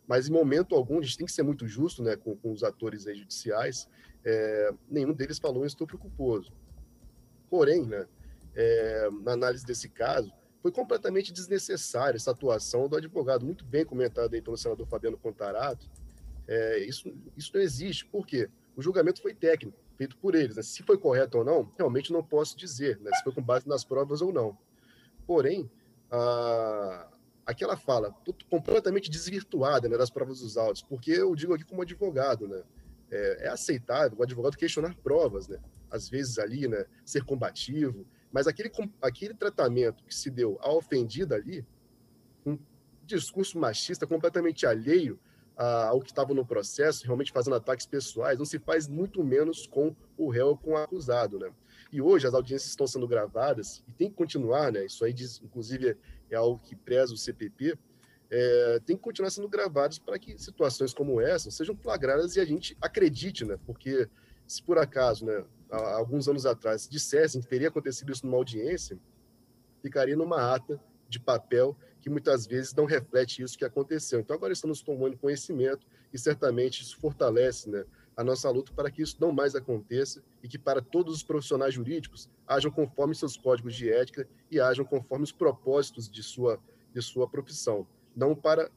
mas 0.08 0.28
em 0.28 0.32
momento 0.32 0.76
algum, 0.76 1.00
a 1.00 1.02
gente 1.02 1.18
tem 1.18 1.26
que 1.26 1.32
ser 1.32 1.44
muito 1.44 1.68
justo 1.68 2.04
né, 2.04 2.16
com, 2.16 2.36
com 2.36 2.52
os 2.52 2.64
atores 2.64 3.04
judiciais, 3.04 3.88
é, 4.24 4.72
nenhum 4.90 5.14
deles 5.14 5.40
falou 5.40 5.64
em 5.64 5.68
estupro 5.68 5.98
culposo. 5.98 6.52
Porém, 7.50 7.86
né, 7.86 8.06
é, 8.56 9.10
na 9.24 9.34
análise 9.34 9.66
desse 9.66 9.90
caso, 9.90 10.32
foi 10.62 10.72
completamente 10.72 11.34
desnecessária 11.34 12.16
essa 12.16 12.32
atuação 12.32 12.88
do 12.88 12.96
advogado, 12.96 13.46
muito 13.46 13.66
bem 13.66 13.84
comentado 13.84 14.34
aí 14.34 14.42
pelo 14.42 14.58
senador 14.58 14.86
Fabiano 14.88 15.18
Contarato. 15.18 15.90
É, 16.48 16.80
isso, 16.80 17.12
isso 17.36 17.52
não 17.54 17.62
existe, 17.62 18.06
por 18.06 18.26
quê? 18.26 18.50
O 18.76 18.82
julgamento 18.82 19.22
foi 19.22 19.34
técnico, 19.34 19.78
feito 19.98 20.18
por 20.18 20.36
eles. 20.36 20.56
Né? 20.56 20.62
Se 20.62 20.84
foi 20.84 20.98
correto 20.98 21.40
ou 21.40 21.44
não, 21.44 21.72
realmente 21.78 22.14
não 22.14 22.24
posso 22.24 22.56
dizer, 22.56 23.00
né? 23.00 23.12
se 23.16 23.24
foi 23.24 23.34
com 23.34 23.42
base 23.42 23.68
nas 23.68 23.84
provas 23.84 24.22
ou 24.22 24.32
não. 24.32 24.58
Porém, 25.26 25.70
a, 26.12 27.08
aquela 27.46 27.76
fala 27.76 28.14
completamente 28.50 29.10
desvirtuada 29.10 29.88
né, 29.90 29.98
das 29.98 30.10
provas 30.10 30.40
dos 30.40 30.58
autos, 30.58 30.82
porque 30.82 31.12
eu 31.12 31.36
digo 31.36 31.54
aqui 31.54 31.64
como 31.64 31.82
advogado, 31.82 32.48
né? 32.48 32.64
É, 33.10 33.48
é 33.48 33.50
aceitável 33.50 34.18
o 34.18 34.24
advogado 34.24 34.56
questionar 34.56 34.96
provas, 34.96 35.48
né? 35.48 35.60
Às 35.90 36.08
vezes 36.08 36.40
ali, 36.40 36.68
né? 36.68 36.86
Ser 37.04 37.26
combativo, 37.26 38.06
mas 38.32 38.48
aquele, 38.48 38.72
aquele 39.02 39.34
tratamento 39.34 40.04
que 40.04 40.16
se 40.16 40.30
deu 40.30 40.58
à 40.62 40.72
ofendida 40.72 41.36
ali, 41.36 41.66
um 42.46 42.58
discurso 43.06 43.60
machista 43.60 44.08
completamente 44.08 44.66
alheio 44.66 45.20
ao 45.58 46.00
que 46.00 46.10
estava 46.10 46.34
no 46.34 46.46
processo, 46.46 47.06
realmente 47.06 47.32
fazendo 47.32 47.56
ataques 47.56 47.86
pessoais, 47.86 48.38
não 48.38 48.46
se 48.46 48.58
faz 48.58 48.88
muito 48.88 49.24
menos 49.24 49.68
com 49.68 49.96
o 50.18 50.30
réu 50.30 50.48
ou 50.48 50.58
com 50.58 50.72
o 50.72 50.78
acusado, 50.78 51.38
né? 51.38 51.52
E 51.92 52.02
hoje 52.02 52.26
as 52.26 52.34
audiências 52.34 52.72
estão 52.72 52.88
sendo 52.88 53.08
gravadas 53.08 53.84
e 53.88 53.92
tem 53.92 54.10
que 54.10 54.16
continuar, 54.16 54.72
né? 54.72 54.86
Isso 54.86 55.04
aí 55.06 55.14
diz, 55.14 55.40
inclusive, 55.44 55.98
é 56.30 56.36
algo 56.36 56.60
que 56.64 56.76
preza 56.76 57.14
o 57.14 57.18
CPP, 57.18 57.78
é, 58.32 58.80
tem 58.86 58.96
que 58.96 59.04
continuar 59.04 59.30
sendo 59.30 59.48
gravadas 59.48 60.00
para 60.00 60.18
que 60.18 60.38
situações 60.42 60.94
como 60.94 61.20
essa 61.20 61.52
sejam 61.52 61.76
flagradas 61.76 62.36
e 62.36 62.40
a 62.40 62.46
gente 62.46 62.78
acredite, 62.82 63.46
né? 63.46 63.60
Porque 63.66 64.10
se 64.48 64.64
por 64.64 64.78
acaso, 64.78 65.26
né, 65.26 65.44
há 65.72 65.96
alguns 65.96 66.28
anos 66.28 66.46
atrás, 66.46 66.88
dissessem 66.88 67.42
que 67.42 67.48
teria 67.48 67.70
acontecido 67.70 68.12
isso 68.12 68.26
numa 68.26 68.38
audiência, 68.38 69.00
ficaria 69.82 70.16
numa 70.16 70.54
ata 70.54 70.80
de 71.08 71.20
papel 71.20 71.76
que 72.02 72.10
muitas 72.10 72.46
vezes 72.46 72.74
não 72.74 72.86
reflete 72.86 73.42
isso 73.42 73.58
que 73.58 73.66
aconteceu. 73.66 74.20
Então 74.20 74.36
agora 74.36 74.54
estamos 74.54 74.82
tomando 74.82 75.18
conhecimento 75.18 75.86
e 76.12 76.18
certamente 76.18 76.82
isso 76.82 76.98
fortalece, 76.98 77.70
né, 77.70 77.86
a 78.16 78.24
nossa 78.24 78.50
luta 78.50 78.74
para 78.74 78.92
que 78.92 79.02
isso 79.02 79.18
não 79.20 79.32
mais 79.32 79.56
aconteça 79.56 80.22
e 80.44 80.48
que 80.48 80.58
para 80.58 80.82
todos 80.82 81.16
os 81.16 81.24
profissionais 81.24 81.74
jurídicos 81.74 82.30
hajam 82.48 82.72
conforme 82.72 83.16
seus 83.16 83.38
códigos 83.38 83.76
de 83.76 83.92
ética 83.92 84.28
e 84.50 84.60
hajam 84.60 84.84
conforme 84.84 85.24
os 85.24 85.32
propósitos 85.32 86.10
de 86.10 86.22
sua 86.22 86.60
de 86.94 87.02
sua 87.02 87.26
profissão, 87.26 87.88
não 88.14 88.36
para 88.36 88.70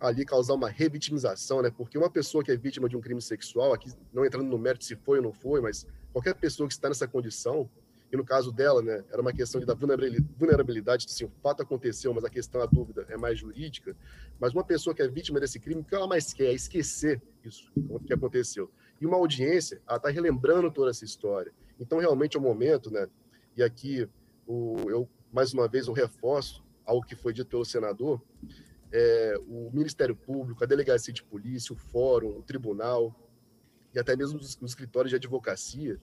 ali 0.00 0.24
causar 0.24 0.54
uma 0.54 0.68
revitimização, 0.68 1.60
né? 1.60 1.70
Porque 1.70 1.98
uma 1.98 2.10
pessoa 2.10 2.42
que 2.42 2.50
é 2.50 2.56
vítima 2.56 2.88
de 2.88 2.96
um 2.96 3.00
crime 3.00 3.20
sexual, 3.20 3.72
aqui 3.72 3.90
não 4.12 4.24
entrando 4.24 4.48
no 4.48 4.58
mérito 4.58 4.84
se 4.84 4.96
foi 4.96 5.18
ou 5.18 5.24
não 5.24 5.32
foi, 5.32 5.60
mas 5.60 5.86
qualquer 6.18 6.34
pessoa 6.34 6.66
que 6.66 6.74
está 6.74 6.88
nessa 6.88 7.06
condição, 7.06 7.70
e 8.10 8.16
no 8.16 8.24
caso 8.24 8.50
dela, 8.50 8.82
né, 8.82 9.04
era 9.08 9.22
uma 9.22 9.32
questão 9.32 9.60
da 9.60 9.74
vulnerabilidade, 9.74 11.06
assim, 11.08 11.24
o 11.24 11.30
fato 11.40 11.62
aconteceu, 11.62 12.12
mas 12.12 12.24
a 12.24 12.30
questão, 12.30 12.60
a 12.60 12.66
dúvida 12.66 13.06
é 13.08 13.16
mais 13.16 13.38
jurídica, 13.38 13.96
mas 14.40 14.52
uma 14.52 14.64
pessoa 14.64 14.94
que 14.94 15.00
é 15.00 15.06
vítima 15.06 15.38
desse 15.38 15.60
crime, 15.60 15.80
o 15.80 15.84
que 15.84 15.94
ela 15.94 16.08
mais 16.08 16.32
quer 16.32 16.46
é 16.46 16.54
esquecer 16.54 17.22
isso, 17.44 17.70
o 17.88 18.00
que 18.00 18.12
aconteceu. 18.12 18.68
E 19.00 19.06
uma 19.06 19.16
audiência, 19.16 19.80
ela 19.86 19.98
está 19.98 20.08
relembrando 20.08 20.72
toda 20.72 20.90
essa 20.90 21.04
história. 21.04 21.52
Então, 21.78 22.00
realmente 22.00 22.36
é 22.36 22.40
o 22.40 22.42
momento, 22.42 22.90
né, 22.90 23.06
e 23.56 23.62
aqui 23.62 24.08
o, 24.44 24.90
eu, 24.90 25.08
mais 25.32 25.54
uma 25.54 25.68
vez, 25.68 25.86
eu 25.86 25.92
reforço 25.92 26.64
algo 26.84 27.06
que 27.06 27.14
foi 27.14 27.32
dito 27.32 27.48
pelo 27.48 27.64
senador, 27.64 28.20
é, 28.90 29.34
o 29.46 29.70
Ministério 29.72 30.16
Público, 30.16 30.64
a 30.64 30.66
Delegacia 30.66 31.12
de 31.12 31.22
Polícia, 31.22 31.72
o 31.72 31.76
Fórum, 31.76 32.30
o 32.30 32.42
Tribunal 32.42 33.14
e 33.94 33.98
até 33.98 34.16
mesmo 34.16 34.38
os, 34.38 34.58
os 34.60 34.70
escritórios 34.70 35.10
de 35.10 35.16
advocacia 35.16 35.98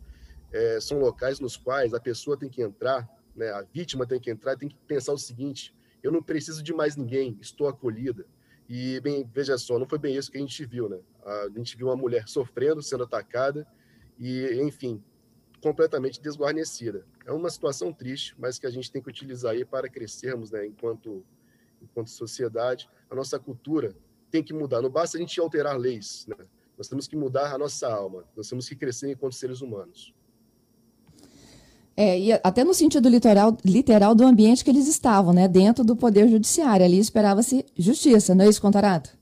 é, 0.51 0.80
são 0.80 1.00
locais 1.00 1.39
nos 1.39 1.58
quais 1.58 1.94
a 1.94 2.00
pessoa 2.00 2.38
tem 2.38 2.50
que 2.50 2.62
entrar, 2.62 3.08
né, 3.36 3.51
a 3.51 3.62
vítima 3.62 4.06
tem 4.06 4.20
que 4.20 4.32
entrar, 4.32 4.56
tem 4.58 4.70
que 4.70 4.77
pensar 4.88 5.13
o 5.13 5.18
seguinte: 5.18 5.75
eu 6.01 6.12
não 6.12 6.22
preciso 6.22 6.63
de 6.63 6.74
mais 6.74 6.96
ninguém, 6.96 7.38
estou 7.42 7.68
acolhida. 7.68 8.25
E, 8.68 9.00
bem, 9.01 9.30
veja 9.32 9.58
só, 9.58 9.77
não 9.77 9.88
foi 9.88 10.00
bem 10.00 10.15
isso 10.15 10.32
que 10.32 10.38
a 10.38 10.42
gente 10.42 10.65
viu, 10.65 10.89
né? 10.89 11.00
A 11.24 11.50
gente 11.56 11.77
viu 11.77 11.88
uma 11.88 11.96
mulher 11.96 12.27
sofrendo, 12.27 12.82
sendo 12.82 13.04
atacada 13.04 13.68
e, 14.18 14.60
enfim, 14.63 15.04
completamente 15.62 16.20
desguarnecida. 16.20 17.06
É 17.25 17.32
uma 17.32 17.50
situação 17.50 17.94
triste, 17.94 18.36
mas 18.39 18.58
que 18.58 18.65
a 18.65 18.72
gente 18.72 18.92
tem 18.92 19.04
que 19.04 19.10
utilizar 19.10 19.51
aí 19.51 19.63
para 19.63 19.88
crescermos, 19.88 20.50
né, 20.50 20.65
enquanto 20.65 21.24
enquanto 21.82 22.10
sociedade, 22.10 22.89
a 23.10 23.15
nossa 23.15 23.39
cultura 23.39 23.96
tem 24.32 24.44
que 24.44 24.54
mudar. 24.54 24.82
Não 24.82 24.89
basta 24.89 25.18
a 25.18 25.20
gente 25.20 25.39
alterar 25.39 25.77
leis, 25.77 26.25
né? 26.27 26.36
Nós 26.77 26.88
temos 26.88 27.08
que 27.08 27.15
mudar 27.15 27.53
a 27.53 27.58
nossa 27.58 27.88
alma. 27.88 28.24
Nós 28.36 28.50
temos 28.50 28.67
que 28.67 28.75
crescer 28.75 29.12
enquanto 29.12 29.34
seres 29.34 29.62
humanos. 29.62 30.13
É, 31.98 32.20
e 32.20 32.34
até 32.34 32.63
no 32.63 32.74
sentido 32.74 33.08
literal, 33.08 33.58
literal 33.63 34.13
do 34.13 34.25
ambiente 34.25 34.63
que 34.63 34.70
eles 34.70 34.88
estavam, 34.88 35.34
né? 35.34 35.48
Dentro 35.48 35.84
do 35.84 35.96
poder 35.96 36.27
judiciário. 36.27 36.86
Ali 36.86 37.00
esperava-se 37.00 37.65
justiça, 37.77 38.36
não 38.36 38.44
é 38.44 38.50
isso, 38.50 38.62
Contarato? 38.62 39.17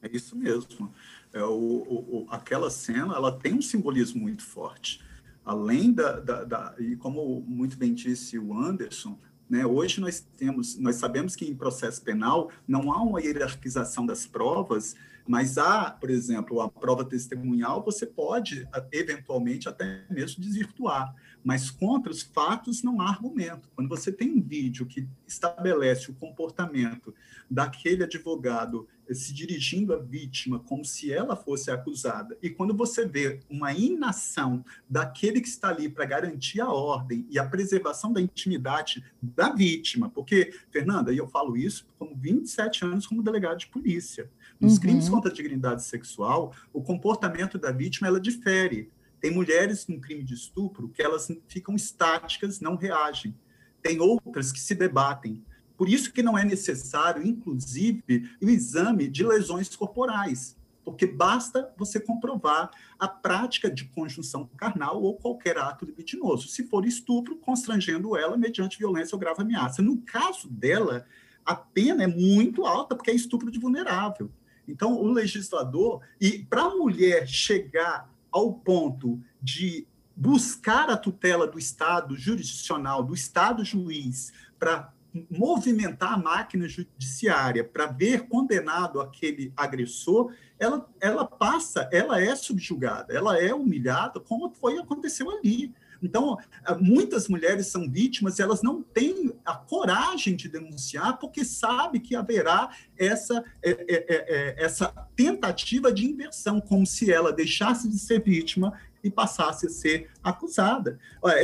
É 0.00 0.08
isso 0.16 0.36
mesmo. 0.36 0.92
É, 1.32 1.42
o, 1.42 1.50
o, 1.50 2.26
aquela 2.30 2.70
cena 2.70 3.14
ela 3.14 3.32
tem 3.32 3.54
um 3.54 3.62
simbolismo 3.62 4.20
muito 4.20 4.44
forte. 4.44 5.00
Além 5.44 5.92
da, 5.92 6.20
da, 6.20 6.44
da, 6.44 6.74
E 6.78 6.94
como 6.94 7.40
muito 7.40 7.76
bem 7.76 7.92
disse 7.92 8.38
o 8.38 8.56
Anderson, 8.56 9.18
né? 9.50 9.66
Hoje 9.66 10.00
nós 10.00 10.20
temos, 10.20 10.78
nós 10.78 10.96
sabemos 10.96 11.34
que 11.34 11.44
em 11.44 11.54
processo 11.54 12.00
penal 12.00 12.48
não 12.66 12.92
há 12.92 13.02
uma 13.02 13.20
hierarquização 13.20 14.06
das 14.06 14.24
provas, 14.24 14.94
mas 15.26 15.58
há, 15.58 15.90
por 15.90 16.10
exemplo, 16.10 16.60
a 16.60 16.68
prova 16.68 17.04
testemunhal, 17.04 17.82
você 17.82 18.06
pode 18.06 18.68
eventualmente 18.90 19.68
até 19.68 20.04
mesmo 20.10 20.42
desvirtuar, 20.42 21.14
mas 21.44 21.70
contra 21.70 22.10
os 22.10 22.22
fatos 22.22 22.82
não 22.82 23.00
há 23.00 23.08
argumento. 23.08 23.68
Quando 23.74 23.88
você 23.88 24.12
tem 24.12 24.30
um 24.30 24.42
vídeo 24.42 24.86
que 24.86 25.08
estabelece 25.26 26.10
o 26.10 26.14
comportamento 26.14 27.14
daquele 27.50 28.04
advogado 28.04 28.88
se 29.14 29.32
dirigindo 29.32 29.94
à 29.94 29.98
vítima 29.98 30.58
como 30.60 30.84
se 30.84 31.12
ela 31.12 31.36
fosse 31.36 31.70
acusada. 31.70 32.36
E 32.42 32.50
quando 32.50 32.74
você 32.74 33.06
vê 33.06 33.40
uma 33.48 33.72
inação 33.72 34.64
daquele 34.88 35.40
que 35.40 35.48
está 35.48 35.68
ali 35.68 35.88
para 35.88 36.04
garantir 36.04 36.60
a 36.60 36.70
ordem 36.70 37.26
e 37.30 37.38
a 37.38 37.44
preservação 37.44 38.12
da 38.12 38.20
intimidade 38.20 39.04
da 39.20 39.50
vítima, 39.50 40.10
porque, 40.10 40.52
Fernanda, 40.70 41.12
e 41.12 41.18
eu 41.18 41.28
falo 41.28 41.56
isso 41.56 41.86
como 41.98 42.16
27 42.16 42.84
anos 42.84 43.06
como 43.06 43.22
delegado 43.22 43.58
de 43.58 43.66
polícia. 43.66 44.30
Nos 44.60 44.74
uhum. 44.74 44.80
crimes 44.80 45.08
contra 45.08 45.30
a 45.30 45.34
dignidade 45.34 45.82
sexual, 45.82 46.54
o 46.72 46.82
comportamento 46.82 47.58
da 47.58 47.70
vítima 47.70 48.08
ela 48.08 48.20
difere. 48.20 48.90
Tem 49.20 49.30
mulheres 49.30 49.86
no 49.86 50.00
crime 50.00 50.24
de 50.24 50.34
estupro 50.34 50.88
que 50.88 51.02
elas 51.02 51.30
ficam 51.46 51.76
estáticas, 51.76 52.60
não 52.60 52.76
reagem. 52.76 53.34
Tem 53.80 54.00
outras 54.00 54.50
que 54.50 54.60
se 54.60 54.74
debatem. 54.74 55.44
Por 55.76 55.88
isso 55.88 56.12
que 56.12 56.22
não 56.22 56.38
é 56.38 56.44
necessário, 56.44 57.26
inclusive, 57.26 58.30
o 58.40 58.48
exame 58.48 59.08
de 59.08 59.24
lesões 59.24 59.74
corporais, 59.74 60.56
porque 60.84 61.06
basta 61.06 61.72
você 61.76 61.98
comprovar 62.00 62.70
a 62.98 63.08
prática 63.08 63.70
de 63.70 63.84
conjunção 63.86 64.48
carnal 64.56 65.02
ou 65.02 65.16
qualquer 65.16 65.58
ato 65.58 65.84
libidinoso. 65.84 66.48
Se 66.48 66.64
for 66.64 66.84
estupro, 66.84 67.36
constrangendo 67.36 68.16
ela 68.16 68.36
mediante 68.36 68.78
violência 68.78 69.14
ou 69.14 69.20
grave 69.20 69.42
ameaça. 69.42 69.82
No 69.82 69.98
caso 69.98 70.48
dela, 70.48 71.04
a 71.44 71.54
pena 71.54 72.04
é 72.04 72.06
muito 72.06 72.64
alta, 72.64 72.94
porque 72.94 73.10
é 73.10 73.14
estupro 73.14 73.50
de 73.50 73.58
vulnerável. 73.58 74.30
Então, 74.66 74.94
o 74.94 75.12
legislador, 75.12 76.00
e 76.20 76.38
para 76.38 76.62
a 76.62 76.74
mulher 76.76 77.26
chegar 77.26 78.08
ao 78.30 78.52
ponto 78.52 79.20
de 79.40 79.86
buscar 80.16 80.88
a 80.90 80.96
tutela 80.96 81.46
do 81.46 81.58
Estado 81.58 82.16
jurisdicional, 82.16 83.02
do 83.02 83.14
Estado 83.14 83.64
juiz, 83.64 84.32
para 84.58 84.92
movimentar 85.30 86.14
a 86.14 86.18
máquina 86.18 86.68
judiciária 86.68 87.62
para 87.64 87.86
ver 87.86 88.28
condenado 88.28 89.00
aquele 89.00 89.52
agressor, 89.56 90.32
ela, 90.58 90.88
ela 91.00 91.24
passa, 91.24 91.88
ela 91.92 92.20
é 92.20 92.34
subjugada, 92.34 93.12
ela 93.12 93.38
é 93.38 93.52
humilhada, 93.52 94.20
como 94.20 94.50
foi 94.50 94.78
aconteceu 94.78 95.30
ali. 95.30 95.72
Então, 96.02 96.36
ah, 96.64 96.74
muitas 96.74 97.28
mulheres 97.28 97.68
são 97.68 97.88
vítimas 97.88 98.40
elas 98.40 98.60
não 98.60 98.82
têm 98.82 99.32
a 99.44 99.54
coragem 99.54 100.34
de 100.34 100.48
denunciar 100.48 101.18
porque 101.18 101.44
sabe 101.44 102.00
que 102.00 102.16
haverá 102.16 102.70
essa, 102.98 103.44
é, 103.62 103.70
é, 103.70 104.04
é, 104.08 104.64
essa 104.64 104.88
tentativa 105.14 105.92
de 105.92 106.04
inversão, 106.04 106.60
como 106.60 106.84
se 106.84 107.12
ela 107.12 107.32
deixasse 107.32 107.88
de 107.88 107.98
ser 107.98 108.20
vítima 108.20 108.76
e 109.02 109.10
passasse 109.10 109.66
a 109.66 109.70
ser 109.70 110.08
acusada. 110.22 110.98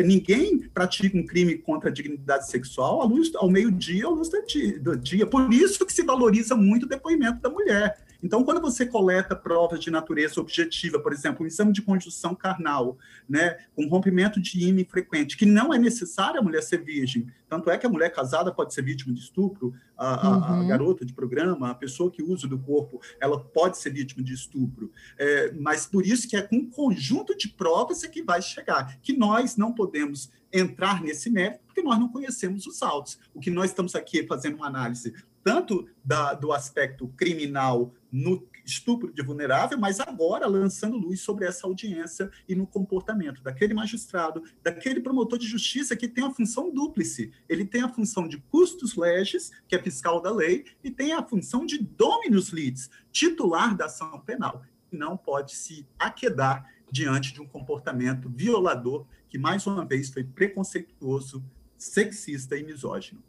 Ninguém 0.05 0.59
pratica 0.59 1.17
um 1.17 1.27
crime 1.27 1.57
contra 1.57 1.91
a 1.91 1.93
dignidade 1.93 2.49
sexual 2.49 3.03
à 3.03 3.05
luz, 3.05 3.31
ao 3.35 3.51
meio-dia, 3.51 4.07
à 4.07 4.11
luz 4.11 4.29
do 4.29 4.97
dia. 4.97 5.27
Por 5.27 5.53
isso 5.53 5.85
que 5.85 5.93
se 5.93 6.03
valoriza 6.03 6.55
muito 6.55 6.85
o 6.85 6.89
depoimento 6.89 7.41
da 7.41 7.51
mulher. 7.51 7.99
Então, 8.23 8.43
quando 8.43 8.61
você 8.61 8.85
coleta 8.85 9.37
provas 9.37 9.81
de 9.81 9.91
natureza 9.91 10.41
objetiva, 10.41 10.99
por 10.99 11.13
exemplo, 11.13 11.45
um 11.45 11.47
exame 11.47 11.73
de 11.73 11.83
conjunção 11.83 12.35
carnal, 12.35 12.99
né, 13.29 13.59
um 13.77 13.89
rompimento 13.89 14.41
de 14.41 14.67
ímã 14.67 14.85
frequente, 14.85 15.37
que 15.37 15.47
não 15.47 15.73
é 15.73 15.79
necessário 15.79 16.41
a 16.41 16.43
mulher 16.43 16.63
ser 16.63 16.83
virgem, 16.83 17.29
tanto 17.49 17.71
é 17.71 17.79
que 17.79 17.87
a 17.87 17.91
mulher 17.91 18.11
casada 18.11 18.53
pode 18.53 18.75
ser 18.75 18.83
vítima 18.83 19.15
de 19.15 19.21
estupro, 19.21 19.73
a, 19.97 20.29
uhum. 20.29 20.45
a, 20.45 20.61
a 20.61 20.65
garota 20.65 21.05
de 21.05 21.13
programa, 21.13 21.71
a 21.71 21.75
pessoa 21.75 22.11
que 22.11 22.23
usa 22.23 22.47
do 22.47 22.59
corpo, 22.59 23.01
ela 23.21 23.39
pode 23.41 23.79
ser 23.79 23.91
vítima 23.91 24.23
de 24.23 24.35
estupro. 24.35 24.91
É, 25.17 25.53
mas 25.53 25.87
por 25.87 26.05
isso 26.05 26.29
que 26.29 26.37
é 26.37 26.43
com 26.43 26.57
um 26.57 26.71
conjunto 26.71 27.37
de 27.37 27.49
provas 27.49 28.03
é 28.05 28.09
que 28.09 28.23
vai 28.23 28.43
chegar, 28.43 28.99
que 29.01 29.17
nós 29.17 29.57
não 29.57 29.73
podemos 29.73 30.31
entrar 30.53 31.03
nesse 31.03 31.31
mérito, 31.31 31.61
porque 31.67 31.83
nós 31.83 31.99
não 31.99 32.09
conhecemos 32.09 32.67
os 32.67 32.83
autos. 32.83 33.19
O 33.35 33.41
que 33.41 33.51
nós 33.51 33.71
estamos 33.71 33.95
aqui 33.95 34.27
fazendo 34.27 34.57
uma 34.57 34.67
análise 34.67 35.15
tanto 35.49 35.89
da, 36.05 36.35
do 36.35 36.53
aspecto 36.53 37.09
criminal 37.17 37.95
no 38.13 38.47
estupro 38.67 39.11
de 39.11 39.23
vulnerável, 39.23 39.79
mas 39.79 39.99
agora 39.99 40.47
lançando 40.47 40.99
luz 40.99 41.23
sobre 41.23 41.47
essa 41.47 41.67
audiência 41.67 42.31
e 42.47 42.55
no 42.55 42.67
comportamento 42.67 43.43
daquele 43.43 43.73
magistrado, 43.73 44.43
daquele 44.63 45.01
promotor 45.01 45.39
de 45.39 45.47
justiça 45.47 45.97
que 45.97 46.07
tem 46.07 46.23
a 46.23 46.31
função 46.31 46.71
dúplice. 46.71 47.33
Ele 47.49 47.65
tem 47.65 47.81
a 47.81 47.89
função 47.89 48.29
de 48.29 48.37
custos 48.37 48.95
legis, 48.95 49.51
que 49.67 49.75
é 49.75 49.83
fiscal 49.83 50.21
da 50.21 50.31
lei, 50.31 50.67
e 50.85 50.91
tem 50.91 51.15
a 51.15 51.23
função 51.23 51.65
de 51.65 51.79
dominus 51.79 52.51
litis, 52.51 52.91
titular 53.11 53.75
da 53.75 53.87
ação 53.87 54.21
penal. 54.21 54.63
Não 54.93 55.17
pode 55.17 55.57
se 55.57 55.89
aquedar 55.99 56.71
diante 56.93 57.33
de 57.33 57.41
um 57.41 57.47
comportamento 57.47 58.29
violador 58.29 59.07
que, 59.31 59.39
mais 59.39 59.67
uma 59.67 59.87
vez, 59.87 60.11
foi 60.11 60.25
preconceituoso, 60.25 61.43
sexista 61.79 62.55
e 62.55 62.63
misógino. 62.63 63.23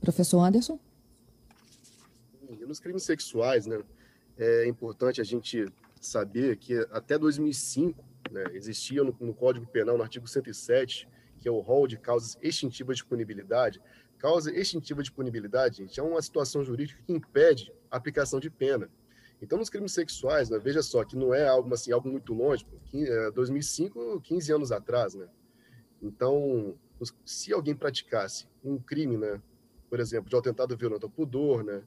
Professor 0.00 0.40
Anderson? 0.40 0.78
Nos 2.66 2.80
crimes 2.80 3.02
sexuais, 3.02 3.66
né, 3.66 3.82
é 4.38 4.66
importante 4.66 5.20
a 5.20 5.24
gente 5.24 5.66
saber 6.00 6.56
que 6.56 6.74
até 6.90 7.18
2005 7.18 8.02
né, 8.30 8.44
existia 8.52 9.04
no, 9.04 9.14
no, 9.20 9.34
Código 9.34 9.66
Penal, 9.66 9.96
no 9.96 10.02
artigo 10.02 10.26
107, 10.26 11.06
que 11.38 11.48
é 11.48 11.50
o 11.50 11.60
rol 11.60 11.86
de 11.86 11.98
causas 11.98 12.38
extintivas 12.40 12.96
de 12.96 13.04
punibilidade. 13.04 13.80
Causa 14.18 14.54
extintiva 14.54 15.02
de 15.02 15.12
punibilidade, 15.12 15.78
gente, 15.78 15.98
é 15.98 16.02
uma 16.02 16.20
situação 16.22 16.64
jurídica 16.64 17.02
que 17.06 17.12
impede 17.12 17.72
a 17.90 17.96
aplicação 17.96 18.40
de 18.40 18.50
pena. 18.50 18.88
Então, 19.42 19.58
nos 19.58 19.70
crimes 19.70 19.92
sexuais, 19.92 20.50
né, 20.50 20.58
veja 20.58 20.82
só 20.82 21.02
que 21.04 21.16
não 21.16 21.34
é 21.34 21.48
algo 21.48 21.72
assim, 21.72 21.92
algo 21.92 22.10
muito 22.10 22.34
longe, 22.34 22.66
2005, 23.34 24.20
15 24.20 24.50
é, 24.50 24.54
anos 24.54 24.72
atrás, 24.72 25.14
né? 25.14 25.26
Então, 26.02 26.74
se 27.24 27.52
alguém 27.52 27.74
praticasse 27.74 28.46
um 28.62 28.78
crime, 28.78 29.16
né, 29.16 29.40
por 29.90 30.00
exemplo, 30.00 30.30
de 30.30 30.36
atentado 30.36 30.76
violento 30.76 31.04
ao 31.04 31.10
pudor, 31.10 31.64
né? 31.64 31.82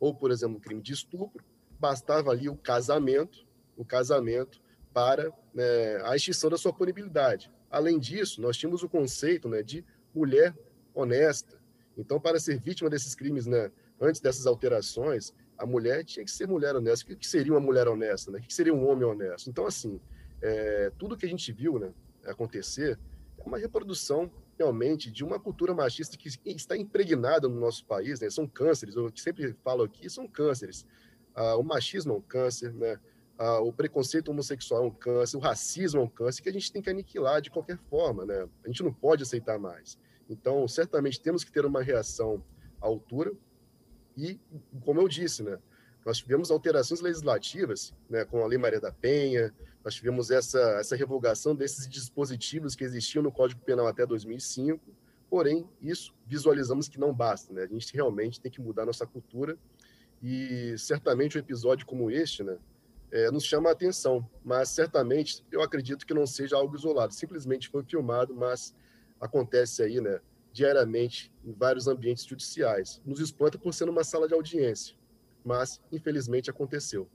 ou, 0.00 0.14
por 0.14 0.30
exemplo, 0.30 0.56
um 0.56 0.60
crime 0.60 0.82
de 0.82 0.92
estupro, 0.92 1.42
bastava 1.78 2.30
ali 2.30 2.48
o 2.48 2.56
casamento, 2.56 3.46
o 3.76 3.84
casamento 3.84 4.60
para 4.92 5.32
né, 5.54 5.96
a 6.04 6.14
extinção 6.14 6.50
da 6.50 6.58
sua 6.58 6.72
punibilidade. 6.72 7.50
Além 7.70 7.98
disso, 7.98 8.40
nós 8.40 8.56
tínhamos 8.56 8.82
o 8.82 8.88
conceito 8.88 9.48
né, 9.48 9.62
de 9.62 9.84
mulher 10.14 10.54
honesta. 10.92 11.58
Então, 11.96 12.20
para 12.20 12.38
ser 12.38 12.60
vítima 12.60 12.90
desses 12.90 13.14
crimes, 13.14 13.46
né, 13.46 13.70
antes 14.00 14.20
dessas 14.20 14.46
alterações, 14.46 15.32
a 15.56 15.64
mulher 15.64 16.04
tinha 16.04 16.24
que 16.24 16.30
ser 16.30 16.46
mulher 16.46 16.74
honesta. 16.74 17.12
O 17.12 17.16
que 17.16 17.26
seria 17.26 17.52
uma 17.52 17.60
mulher 17.60 17.88
honesta? 17.88 18.30
Né? 18.30 18.38
O 18.38 18.42
que 18.42 18.52
seria 18.52 18.74
um 18.74 18.88
homem 18.88 19.04
honesto? 19.04 19.48
Então, 19.48 19.66
assim, 19.66 20.00
é, 20.42 20.90
tudo 20.98 21.16
que 21.16 21.26
a 21.26 21.28
gente 21.28 21.52
viu 21.52 21.78
né, 21.78 21.92
acontecer 22.26 22.98
é 23.38 23.42
uma 23.42 23.58
reprodução 23.58 24.30
realmente 24.58 25.10
de 25.10 25.24
uma 25.24 25.38
cultura 25.38 25.74
machista 25.74 26.16
que 26.16 26.28
está 26.44 26.76
impregnada 26.76 27.48
no 27.48 27.58
nosso 27.58 27.84
país, 27.84 28.20
né? 28.20 28.30
São 28.30 28.46
cânceres, 28.46 28.94
eu 28.94 29.10
sempre 29.16 29.54
falo 29.64 29.82
aqui, 29.82 30.08
são 30.08 30.26
cânceres. 30.26 30.86
Ah, 31.34 31.56
o 31.56 31.62
machismo 31.62 32.12
é 32.12 32.16
um 32.16 32.20
câncer, 32.20 32.72
né? 32.72 32.98
Ah, 33.36 33.60
o 33.60 33.72
preconceito 33.72 34.28
homossexual 34.28 34.84
é 34.84 34.86
um 34.86 34.90
câncer, 34.90 35.36
o 35.36 35.40
racismo 35.40 36.00
é 36.00 36.04
um 36.04 36.08
câncer 36.08 36.42
que 36.42 36.48
a 36.48 36.52
gente 36.52 36.72
tem 36.72 36.80
que 36.80 36.90
aniquilar 36.90 37.40
de 37.40 37.50
qualquer 37.50 37.78
forma, 37.90 38.24
né? 38.24 38.48
A 38.64 38.68
gente 38.68 38.82
não 38.82 38.92
pode 38.92 39.22
aceitar 39.22 39.58
mais. 39.58 39.98
Então, 40.28 40.66
certamente 40.68 41.20
temos 41.20 41.42
que 41.42 41.52
ter 41.52 41.66
uma 41.66 41.82
reação 41.82 42.42
à 42.80 42.86
altura 42.86 43.32
e, 44.16 44.40
como 44.84 45.00
eu 45.00 45.08
disse, 45.08 45.42
né? 45.42 45.58
Nós 46.04 46.18
tivemos 46.18 46.50
alterações 46.50 47.00
legislativas, 47.00 47.94
né, 48.10 48.24
com 48.24 48.42
a 48.42 48.46
Lei 48.46 48.58
Maria 48.58 48.80
da 48.80 48.92
Penha, 48.92 49.54
nós 49.84 49.94
tivemos 49.94 50.30
essa, 50.30 50.58
essa 50.80 50.96
revogação 50.96 51.54
desses 51.54 51.88
dispositivos 51.88 52.74
que 52.74 52.84
existiam 52.84 53.22
no 53.22 53.32
Código 53.32 53.60
Penal 53.62 53.86
até 53.86 54.06
2005, 54.06 54.80
porém, 55.28 55.68
isso 55.80 56.14
visualizamos 56.26 56.88
que 56.88 56.98
não 56.98 57.12
basta, 57.12 57.52
né? 57.52 57.62
A 57.62 57.66
gente 57.66 57.92
realmente 57.94 58.40
tem 58.40 58.50
que 58.50 58.60
mudar 58.60 58.86
nossa 58.86 59.06
cultura 59.06 59.58
e 60.22 60.74
certamente 60.78 61.36
um 61.36 61.40
episódio 61.40 61.86
como 61.86 62.10
este, 62.10 62.42
né, 62.42 62.58
é, 63.10 63.30
nos 63.30 63.44
chama 63.44 63.68
a 63.68 63.72
atenção, 63.72 64.28
mas 64.44 64.70
certamente 64.70 65.44
eu 65.52 65.62
acredito 65.62 66.06
que 66.06 66.14
não 66.14 66.26
seja 66.26 66.56
algo 66.56 66.74
isolado, 66.74 67.12
simplesmente 67.12 67.68
foi 67.68 67.84
filmado, 67.84 68.34
mas 68.34 68.74
acontece 69.20 69.82
aí, 69.82 70.00
né, 70.00 70.20
diariamente 70.52 71.32
em 71.44 71.52
vários 71.52 71.86
ambientes 71.86 72.24
judiciais. 72.24 73.02
Nos 73.04 73.20
espanta 73.20 73.58
por 73.58 73.74
ser 73.74 73.88
uma 73.88 74.02
sala 74.02 74.26
de 74.26 74.34
audiência, 74.34 74.96
mas 75.44 75.80
infelizmente 75.92 76.50
aconteceu. 76.50 77.08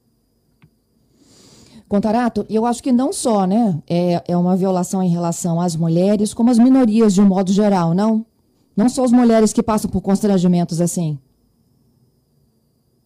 Contarato, 1.88 2.46
eu 2.48 2.66
acho 2.66 2.84
que 2.84 2.92
não 2.92 3.12
só, 3.12 3.48
né, 3.48 3.82
é, 3.90 4.24
é 4.28 4.38
uma 4.38 4.56
violação 4.56 5.02
em 5.02 5.10
relação 5.10 5.60
às 5.60 5.76
mulheres, 5.76 6.34
como 6.34 6.52
às 6.52 6.60
minorias 6.60 7.16
de 7.16 7.22
um 7.22 7.26
modo 7.26 7.52
geral, 7.52 7.96
não? 7.96 8.24
Não 8.78 8.88
só 8.88 9.04
as 9.04 9.12
mulheres 9.12 9.52
que 9.52 9.64
passam 9.64 9.90
por 9.90 10.00
constrangimentos 10.00 10.80
assim. 10.80 11.20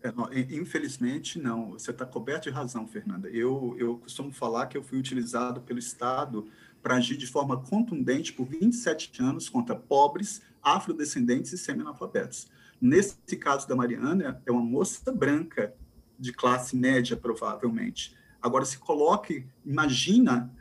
É, 0.03 0.11
não, 0.11 0.27
infelizmente, 0.33 1.39
não. 1.39 1.71
Você 1.71 1.91
está 1.91 2.05
coberto 2.05 2.49
de 2.49 2.49
razão, 2.49 2.85
Fernanda. 2.85 3.29
Eu, 3.29 3.73
eu 3.79 3.97
costumo 3.99 4.33
falar 4.33 4.67
que 4.67 4.77
eu 4.77 4.83
fui 4.83 4.99
utilizado 4.99 5.61
pelo 5.61 5.79
Estado 5.79 6.45
para 6.81 6.97
agir 6.97 7.15
de 7.15 7.25
forma 7.25 7.57
contundente 7.57 8.33
por 8.33 8.45
27 8.45 9.23
anos 9.23 9.47
contra 9.47 9.73
pobres, 9.73 10.41
afrodescendentes 10.61 11.53
e 11.53 11.57
semi-analfabetos. 11.57 12.49
Nesse 12.83 13.37
caso 13.37 13.67
da 13.67 13.75
Mariana, 13.75 14.41
é 14.45 14.51
uma 14.51 14.61
moça 14.61 15.11
branca, 15.11 15.73
de 16.19 16.31
classe 16.31 16.75
média, 16.75 17.17
provavelmente, 17.17 18.15
Agora, 18.43 18.65
se 18.65 18.77
coloque, 18.77 19.45
imagina, 19.65 20.53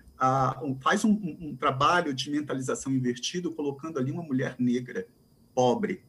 faz 0.81 1.05
um, 1.05 1.11
um, 1.11 1.49
um 1.49 1.57
trabalho 1.57 2.15
de 2.15 2.31
mentalização 2.31 2.93
invertido, 2.93 3.51
colocando 3.51 3.99
ali 3.99 4.13
uma 4.13 4.23
mulher 4.23 4.55
negra, 4.57 5.05
pobre, 5.53 6.05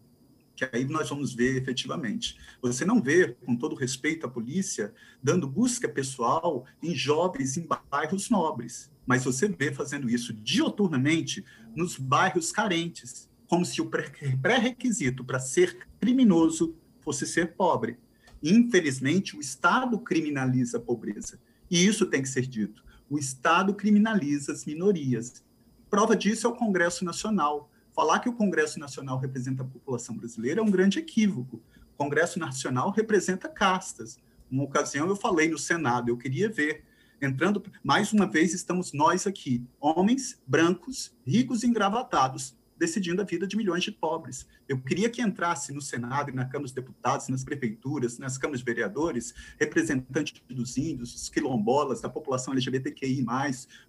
que 0.55 0.69
aí 0.71 0.85
nós 0.85 1.09
vamos 1.09 1.33
ver 1.33 1.59
efetivamente. 1.59 2.37
Você 2.61 2.85
não 2.85 3.01
vê, 3.01 3.29
com 3.43 3.55
todo 3.55 3.73
respeito 3.75 4.27
à 4.27 4.29
polícia, 4.29 4.93
dando 5.21 5.47
busca 5.47 5.89
pessoal 5.89 6.63
em 6.79 6.93
jovens 6.93 7.57
em 7.57 7.67
bairros 7.89 8.29
nobres, 8.29 8.91
mas 9.03 9.23
você 9.23 9.47
vê 9.47 9.73
fazendo 9.73 10.07
isso 10.07 10.31
dioturnamente 10.31 11.43
nos 11.75 11.97
bairros 11.97 12.51
carentes, 12.51 13.27
como 13.47 13.65
se 13.65 13.81
o 13.81 13.89
pré-requisito 13.89 15.25
para 15.25 15.39
ser 15.39 15.87
criminoso 16.03 16.75
fosse 16.99 17.25
ser 17.25 17.53
pobre. 17.55 17.97
Infelizmente, 18.41 19.37
o 19.37 19.39
Estado 19.39 19.97
criminaliza 19.97 20.77
a 20.77 20.81
pobreza. 20.81 21.39
E 21.71 21.85
isso 21.85 22.05
tem 22.05 22.21
que 22.21 22.27
ser 22.27 22.45
dito. 22.45 22.83
O 23.09 23.17
Estado 23.17 23.73
criminaliza 23.73 24.51
as 24.51 24.65
minorias. 24.65 25.41
Prova 25.89 26.13
disso 26.13 26.45
é 26.45 26.49
o 26.49 26.55
Congresso 26.55 27.05
Nacional. 27.05 27.71
Falar 27.93 28.19
que 28.19 28.27
o 28.27 28.33
Congresso 28.33 28.79
Nacional 28.79 29.17
representa 29.17 29.63
a 29.63 29.65
população 29.65 30.17
brasileira 30.17 30.59
é 30.59 30.63
um 30.63 30.69
grande 30.69 30.99
equívoco. 30.99 31.61
O 31.93 31.97
Congresso 31.97 32.37
Nacional 32.37 32.91
representa 32.91 33.47
castas. 33.47 34.19
Uma 34.51 34.65
ocasião 34.65 35.07
eu 35.07 35.15
falei 35.15 35.47
no 35.47 35.57
Senado, 35.57 36.09
eu 36.09 36.17
queria 36.17 36.49
ver 36.49 36.83
entrando 37.21 37.63
mais 37.81 38.11
uma 38.11 38.27
vez 38.27 38.53
estamos 38.53 38.91
nós 38.91 39.25
aqui, 39.25 39.65
homens 39.79 40.37
brancos, 40.45 41.15
ricos 41.25 41.63
e 41.63 41.67
engravatados, 41.67 42.57
decidindo 42.83 43.21
a 43.21 43.25
vida 43.25 43.47
de 43.47 43.55
milhões 43.55 43.81
de 43.81 43.93
pobres. 43.93 44.45
Eu 44.67 44.77
queria 44.77 45.09
que 45.09 45.21
entrasse 45.21 45.71
no 45.71 45.81
Senado 45.81 46.29
e 46.29 46.33
na 46.33 46.43
Câmara 46.43 46.63
dos 46.63 46.73
Deputados, 46.73 47.29
nas 47.29 47.41
prefeituras, 47.41 48.17
nas 48.17 48.37
câmaras 48.37 48.59
de 48.59 48.65
vereadores, 48.65 49.33
representantes 49.57 50.41
dos 50.49 50.77
índios, 50.77 51.13
dos 51.13 51.29
quilombolas, 51.29 52.01
da 52.01 52.09
população 52.09 52.53
LGBTQI+, 52.53 53.25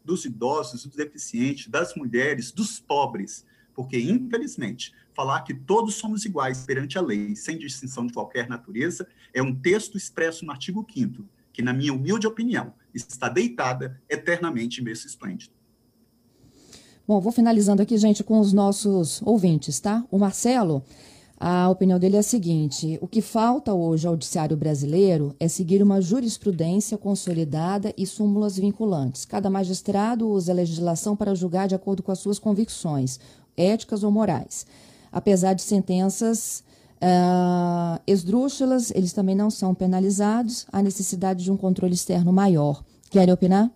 dos 0.04 0.24
idosos, 0.24 0.86
dos 0.86 0.94
deficientes, 0.94 1.66
das 1.66 1.96
mulheres, 1.96 2.52
dos 2.52 2.78
pobres. 2.78 3.44
Porque, 3.74 3.98
infelizmente, 3.98 4.94
falar 5.12 5.42
que 5.42 5.54
todos 5.54 5.96
somos 5.96 6.24
iguais 6.24 6.64
perante 6.64 6.96
a 6.96 7.02
lei, 7.02 7.34
sem 7.34 7.58
distinção 7.58 8.06
de 8.06 8.12
qualquer 8.12 8.48
natureza, 8.48 9.08
é 9.32 9.42
um 9.42 9.52
texto 9.52 9.96
expresso 9.96 10.44
no 10.46 10.52
artigo 10.52 10.86
5 10.88 11.28
que, 11.52 11.62
na 11.62 11.72
minha 11.72 11.92
humilde 11.92 12.28
opinião, 12.28 12.72
está 12.94 13.28
deitada 13.28 14.00
eternamente 14.08 14.80
em 14.80 14.84
berço 14.84 15.08
esplêndido. 15.08 15.63
Bom, 17.06 17.20
vou 17.20 17.30
finalizando 17.30 17.82
aqui, 17.82 17.98
gente, 17.98 18.24
com 18.24 18.40
os 18.40 18.54
nossos 18.54 19.20
ouvintes, 19.26 19.78
tá? 19.78 20.02
O 20.10 20.18
Marcelo, 20.18 20.82
a 21.38 21.68
opinião 21.68 21.98
dele 21.98 22.16
é 22.16 22.20
a 22.20 22.22
seguinte: 22.22 22.98
o 23.02 23.06
que 23.06 23.20
falta 23.20 23.74
hoje 23.74 24.06
ao 24.06 24.14
judiciário 24.14 24.56
brasileiro 24.56 25.36
é 25.38 25.46
seguir 25.46 25.82
uma 25.82 26.00
jurisprudência 26.00 26.96
consolidada 26.96 27.92
e 27.94 28.06
súmulas 28.06 28.56
vinculantes. 28.56 29.26
Cada 29.26 29.50
magistrado 29.50 30.26
usa 30.26 30.52
a 30.52 30.54
legislação 30.54 31.14
para 31.14 31.34
julgar 31.34 31.68
de 31.68 31.74
acordo 31.74 32.02
com 32.02 32.10
as 32.10 32.20
suas 32.20 32.38
convicções, 32.38 33.20
éticas 33.54 34.02
ou 34.02 34.10
morais. 34.10 34.66
Apesar 35.12 35.52
de 35.52 35.62
sentenças 35.62 36.64
Uh, 37.02 38.00
esdrúxulas, 38.06 38.90
eles 38.92 39.12
também 39.12 39.34
não 39.34 39.50
são 39.50 39.74
penalizados. 39.74 40.64
Há 40.72 40.80
necessidade 40.80 41.44
de 41.44 41.52
um 41.52 41.56
controle 41.56 41.92
externo 41.92 42.32
maior. 42.32 42.82
Querem 43.10 43.34
opinar? 43.34 43.70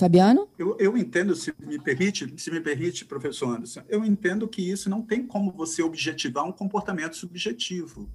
Fabiano? 0.00 0.48
Eu, 0.58 0.76
eu, 0.78 0.96
entendo, 0.96 1.34
se 1.36 1.54
me 1.60 1.78
permite, 1.78 2.32
se 2.36 2.50
me 2.50 2.60
permite, 2.60 3.04
professor 3.04 3.54
Anderson, 3.54 3.82
eu 3.88 4.04
entendo 4.04 4.48
que 4.48 4.62
isso 4.62 4.88
não 4.88 5.02
tem 5.02 5.26
como 5.26 5.52
você 5.52 5.82
objetivar 5.82 6.44
um 6.44 6.52
comportamento 6.52 7.16
subjetivo. 7.16 8.08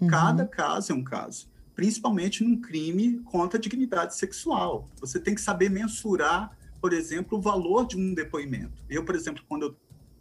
Uhum. 0.00 0.08
Cada 0.08 0.46
caso 0.46 0.92
é 0.92 0.94
um 0.94 1.02
caso, 1.02 1.48
principalmente 1.74 2.42
num 2.42 2.60
crime 2.60 3.20
contra 3.20 3.58
a 3.58 3.60
dignidade 3.60 4.16
sexual. 4.16 4.88
Você 5.00 5.20
tem 5.20 5.34
que 5.34 5.40
saber 5.40 5.70
mensurar, 5.70 6.56
por 6.80 6.92
exemplo, 6.92 7.38
o 7.38 7.40
valor 7.40 7.86
de 7.86 7.96
um 7.96 8.12
depoimento. 8.12 8.84
Eu, 8.88 9.04
por 9.04 9.14
exemplo, 9.14 9.42
quando 9.48 9.62
eu 9.62 9.76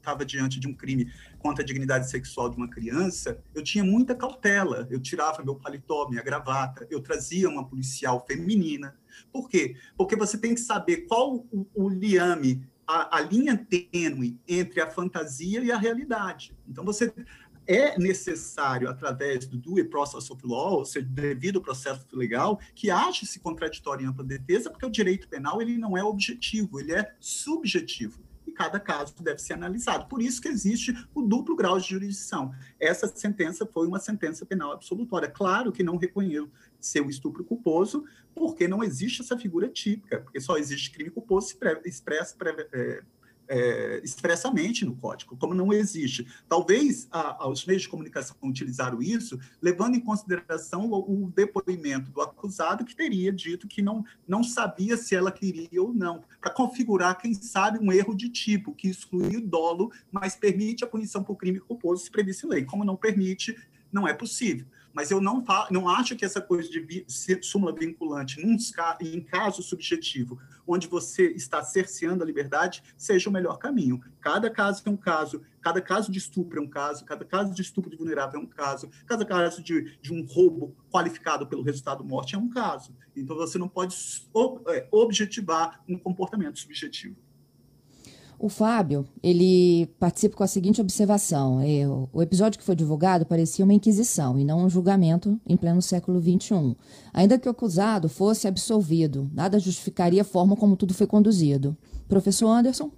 estava 0.07 0.25
diante 0.25 0.59
de 0.59 0.67
um 0.67 0.73
crime 0.73 1.11
contra 1.37 1.61
a 1.61 1.65
dignidade 1.65 2.09
sexual 2.09 2.49
de 2.49 2.55
uma 2.55 2.69
criança, 2.69 3.43
eu 3.53 3.61
tinha 3.61 3.83
muita 3.83 4.15
cautela. 4.15 4.87
Eu 4.89 5.01
tirava 5.01 5.43
meu 5.43 5.55
paletó, 5.55 6.07
minha 6.09 6.23
gravata, 6.23 6.87
eu 6.89 7.01
trazia 7.01 7.49
uma 7.49 7.67
policial 7.67 8.25
feminina. 8.25 8.95
Por 9.31 9.49
quê? 9.49 9.75
Porque 9.97 10.15
você 10.15 10.37
tem 10.37 10.53
que 10.53 10.61
saber 10.61 11.07
qual 11.07 11.45
o, 11.51 11.67
o 11.75 11.89
liame, 11.89 12.65
a, 12.87 13.17
a 13.17 13.21
linha 13.21 13.57
tênue 13.57 14.39
entre 14.47 14.79
a 14.79 14.89
fantasia 14.89 15.61
e 15.61 15.71
a 15.71 15.77
realidade. 15.77 16.55
Então, 16.67 16.85
você 16.85 17.13
é 17.65 17.99
necessário, 17.99 18.87
através 18.87 19.45
do 19.45 19.57
due 19.57 19.83
process 19.83 20.31
of 20.31 20.41
law, 20.45 20.75
ou 20.75 20.85
seja, 20.85 21.05
devido 21.05 21.61
processo 21.61 22.05
legal, 22.13 22.61
que 22.73 22.89
ache-se 22.89 23.41
contraditório 23.41 24.05
em 24.05 24.07
ampla 24.07 24.23
defesa, 24.23 24.69
porque 24.69 24.85
o 24.85 24.89
direito 24.89 25.27
penal 25.27 25.61
ele 25.61 25.77
não 25.77 25.97
é 25.97 26.03
objetivo, 26.03 26.79
ele 26.79 26.93
é 26.93 27.13
subjetivo 27.19 28.26
cada 28.51 28.79
caso 28.79 29.13
deve 29.21 29.39
ser 29.39 29.53
analisado. 29.53 30.07
Por 30.07 30.21
isso 30.21 30.41
que 30.41 30.47
existe 30.47 30.93
o 31.13 31.21
duplo 31.21 31.55
grau 31.55 31.79
de 31.79 31.89
jurisdição. 31.89 32.53
Essa 32.79 33.07
sentença 33.07 33.65
foi 33.65 33.87
uma 33.87 33.99
sentença 33.99 34.45
penal 34.45 34.71
absolutória. 34.71 35.29
Claro 35.29 35.71
que 35.71 35.83
não 35.83 35.97
reconheço 35.97 36.49
seu 36.79 37.09
estupro 37.09 37.43
culposo, 37.43 38.05
porque 38.33 38.67
não 38.67 38.83
existe 38.83 39.21
essa 39.21 39.37
figura 39.37 39.67
típica, 39.67 40.21
porque 40.21 40.39
só 40.39 40.57
existe 40.57 40.91
crime 40.91 41.09
culposo 41.09 41.47
se 41.47 41.57
expressa 41.85 42.35
é, 42.71 43.01
é, 43.47 44.01
expressamente 44.03 44.85
no 44.85 44.95
código, 44.95 45.37
como 45.37 45.53
não 45.53 45.71
existe. 45.71 46.27
Talvez 46.47 47.07
a, 47.11 47.47
os 47.47 47.65
meios 47.65 47.83
de 47.83 47.89
comunicação 47.89 48.35
utilizaram 48.43 49.01
isso, 49.01 49.39
levando 49.61 49.95
em 49.95 49.99
consideração 49.99 50.89
o, 50.89 51.25
o, 51.25 51.31
depoimento 51.31 52.11
do 52.11 52.21
acusado, 52.21 52.85
que 52.85 52.95
teria 52.95 53.31
dito 53.31 53.67
que 53.67 53.81
não, 53.81 54.03
não 54.27 54.43
sabia 54.43 54.97
se 54.97 55.15
ela 55.15 55.31
queria 55.31 55.81
ou 55.81 55.93
não, 55.93 56.23
para 56.41 56.51
configurar, 56.51 57.17
quem 57.17 57.33
sabe, 57.33 57.79
um 57.79 57.91
erro 57.91 58.15
de 58.15 58.29
tipo, 58.29 58.73
que 58.73 58.89
exclui 58.89 59.37
o 59.37 59.45
dolo, 59.45 59.91
mas 60.11 60.35
permite 60.35 60.83
a 60.83 60.87
punição 60.87 61.23
por 61.23 61.35
crime 61.35 61.59
culposo 61.59 62.03
se 62.03 62.11
previsto 62.11 62.45
em 62.47 62.49
lei. 62.49 62.65
Como 62.65 62.83
não 62.83 62.95
permite, 62.95 63.55
não 63.91 64.07
é 64.07 64.13
possível 64.13 64.65
mas 64.97 65.11
eu 65.11 65.21
não, 65.21 65.45
não 65.69 65.87
acho 65.87 66.15
que 66.15 66.25
essa 66.25 66.41
coisa 66.41 66.67
de 66.71 67.05
súmula 67.43 67.71
vinculante 67.71 68.41
em 68.41 69.21
caso 69.21 69.61
subjetivo, 69.61 70.39
onde 70.65 70.87
você 70.87 71.27
está 71.33 71.63
cerceando 71.63 72.23
a 72.23 72.25
liberdade, 72.25 72.81
seja 72.97 73.29
o 73.29 73.31
melhor 73.31 73.59
caminho. 73.59 74.01
Cada 74.19 74.49
caso 74.49 74.81
é 74.83 74.89
um 74.89 74.97
caso, 74.97 75.43
cada 75.61 75.79
caso 75.79 76.11
de 76.11 76.17
estupro 76.17 76.59
é 76.59 76.63
um 76.63 76.67
caso, 76.67 77.05
cada 77.05 77.23
caso 77.23 77.53
de 77.53 77.61
estupro 77.61 77.91
de 77.91 77.95
vulnerável 77.95 78.39
é 78.39 78.43
um 78.43 78.47
caso, 78.47 78.89
cada 79.05 79.23
caso 79.23 79.61
de, 79.61 79.99
de 80.01 80.11
um 80.11 80.25
roubo 80.25 80.75
qualificado 80.91 81.45
pelo 81.45 81.61
resultado 81.61 82.03
morte 82.03 82.33
é 82.33 82.37
um 82.39 82.49
caso. 82.49 82.91
Então 83.15 83.35
você 83.35 83.59
não 83.59 83.69
pode 83.69 83.95
é, 84.69 84.87
objetivar 84.91 85.79
um 85.87 85.99
comportamento 85.99 86.57
subjetivo. 86.57 87.15
O 88.39 88.49
Fábio, 88.49 89.07
ele 89.23 89.87
participa 89.99 90.37
com 90.37 90.43
a 90.43 90.47
seguinte 90.47 90.79
observação: 90.79 91.59
é, 91.59 91.87
o 91.87 92.21
episódio 92.21 92.59
que 92.59 92.65
foi 92.65 92.75
divulgado 92.75 93.25
parecia 93.25 93.65
uma 93.65 93.73
inquisição 93.73 94.37
e 94.37 94.45
não 94.45 94.63
um 94.63 94.69
julgamento 94.69 95.39
em 95.45 95.57
pleno 95.57 95.81
século 95.81 96.21
XXI. 96.21 96.75
Ainda 97.13 97.39
que 97.39 97.47
o 97.47 97.51
acusado 97.51 98.07
fosse 98.07 98.47
absolvido, 98.47 99.29
nada 99.33 99.57
justificaria 99.57 100.21
a 100.21 100.25
forma 100.25 100.55
como 100.55 100.77
tudo 100.77 100.93
foi 100.93 101.07
conduzido. 101.07 101.75
Professor 102.07 102.49
Anderson? 102.49 102.91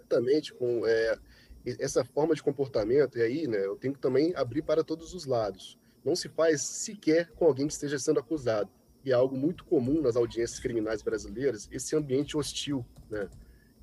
Exatamente, 0.00 0.52
com 0.52 0.82
é, 0.84 1.16
essa 1.64 2.04
forma 2.04 2.34
de 2.34 2.42
comportamento, 2.42 3.18
e 3.18 3.22
aí 3.22 3.46
né, 3.46 3.64
eu 3.64 3.76
tenho 3.76 3.94
que 3.94 4.00
também 4.00 4.34
abrir 4.34 4.62
para 4.62 4.82
todos 4.82 5.14
os 5.14 5.26
lados. 5.26 5.78
Não 6.04 6.16
se 6.16 6.28
faz 6.28 6.60
sequer 6.62 7.30
com 7.36 7.44
alguém 7.44 7.68
que 7.68 7.72
esteja 7.72 8.00
sendo 8.00 8.18
acusado. 8.18 8.68
E 9.04 9.10
é 9.10 9.14
algo 9.14 9.36
muito 9.36 9.64
comum 9.64 10.00
nas 10.00 10.16
audiências 10.16 10.58
criminais 10.58 11.02
brasileiras, 11.02 11.68
esse 11.70 11.94
ambiente 11.94 12.36
hostil, 12.36 12.84
né? 13.08 13.28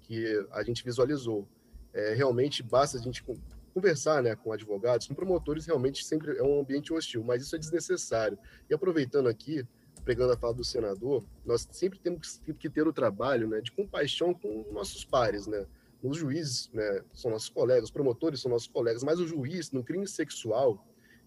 Que 0.10 0.43
a 0.52 0.63
gente 0.63 0.84
visualizou. 0.84 1.48
É, 1.93 2.15
realmente 2.15 2.63
basta 2.63 2.98
a 2.98 3.02
gente 3.02 3.24
conversar 3.72 4.24
né, 4.24 4.36
com 4.36 4.52
advogados, 4.52 5.08
com 5.08 5.13
promotores, 5.13 5.67
realmente 5.67 6.04
sempre 6.04 6.36
é 6.36 6.43
um 6.43 6.60
ambiente 6.60 6.91
hostil, 6.91 7.24
mas 7.24 7.43
isso 7.43 7.56
é 7.56 7.60
desnecessário. 7.60 8.38
E 8.67 8.74
aproveitando 8.74 9.30
aqui, 9.30 9.63
pegando 10.04 10.34
a 10.34 10.38
fala 10.38 10.56
do 10.56 10.63
senador, 10.63 11.24
nós 11.45 11.67
sempre 11.72 12.00
temos 12.00 12.41
que 12.58 12.69
ter 12.69 12.88
o 12.88 12.91
trabalho 12.93 13.48
né, 13.48 13.62
de 13.62 13.72
compaixão 13.72 14.34
com 14.34 14.65
nossos 14.72 15.06
pares, 15.06 15.45
né? 15.45 15.67
Os 16.02 16.17
juízes 16.17 16.72
né, 16.74 17.04
são 17.13 17.30
nossos 17.30 17.50
colegas, 17.50 17.86
os 17.86 17.91
promotores 17.91 18.41
são 18.41 18.50
nossos 18.50 18.67
colegas, 18.67 19.04
mas 19.04 19.19
o 19.19 19.28
juiz, 19.28 19.72
no 19.72 19.84
crime 19.84 20.08
sexual, 20.08 20.84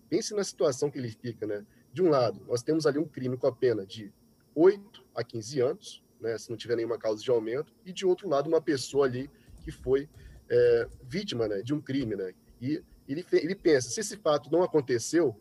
pense 0.09 0.35
na 0.35 0.43
situação 0.43 0.91
que 0.91 0.99
ele 0.99 1.11
fica, 1.11 1.47
né? 1.47 1.65
De 1.93 2.03
um 2.03 2.09
lado, 2.09 2.43
nós 2.49 2.63
temos 2.63 2.85
ali 2.85 2.99
um 2.99 3.07
crime 3.07 3.37
com 3.37 3.47
a 3.47 3.53
pena 3.53 3.87
de 3.87 4.13
8 4.57 5.05
a 5.15 5.23
15 5.23 5.61
anos, 5.61 6.02
né, 6.23 6.39
se 6.39 6.49
não 6.49 6.57
tiver 6.57 6.77
nenhuma 6.77 6.97
causa 6.97 7.23
de 7.23 7.31
aumento, 7.31 7.73
e 7.85 7.93
de 7.93 8.07
outro 8.07 8.29
lado, 8.29 8.49
uma 8.49 8.61
pessoa 8.61 9.07
ali 9.07 9.29
que 9.63 9.71
foi 9.71 10.09
é, 10.49 10.89
vítima 11.03 11.49
né, 11.49 11.61
de 11.63 11.75
um 11.75 11.81
crime. 11.81 12.15
Né, 12.15 12.33
e 12.61 12.83
ele, 13.09 13.27
ele 13.33 13.55
pensa: 13.55 13.91
se 13.91 14.01
esse 14.01 14.17
fato 14.17 14.51
não 14.51 14.63
aconteceu, 14.63 15.37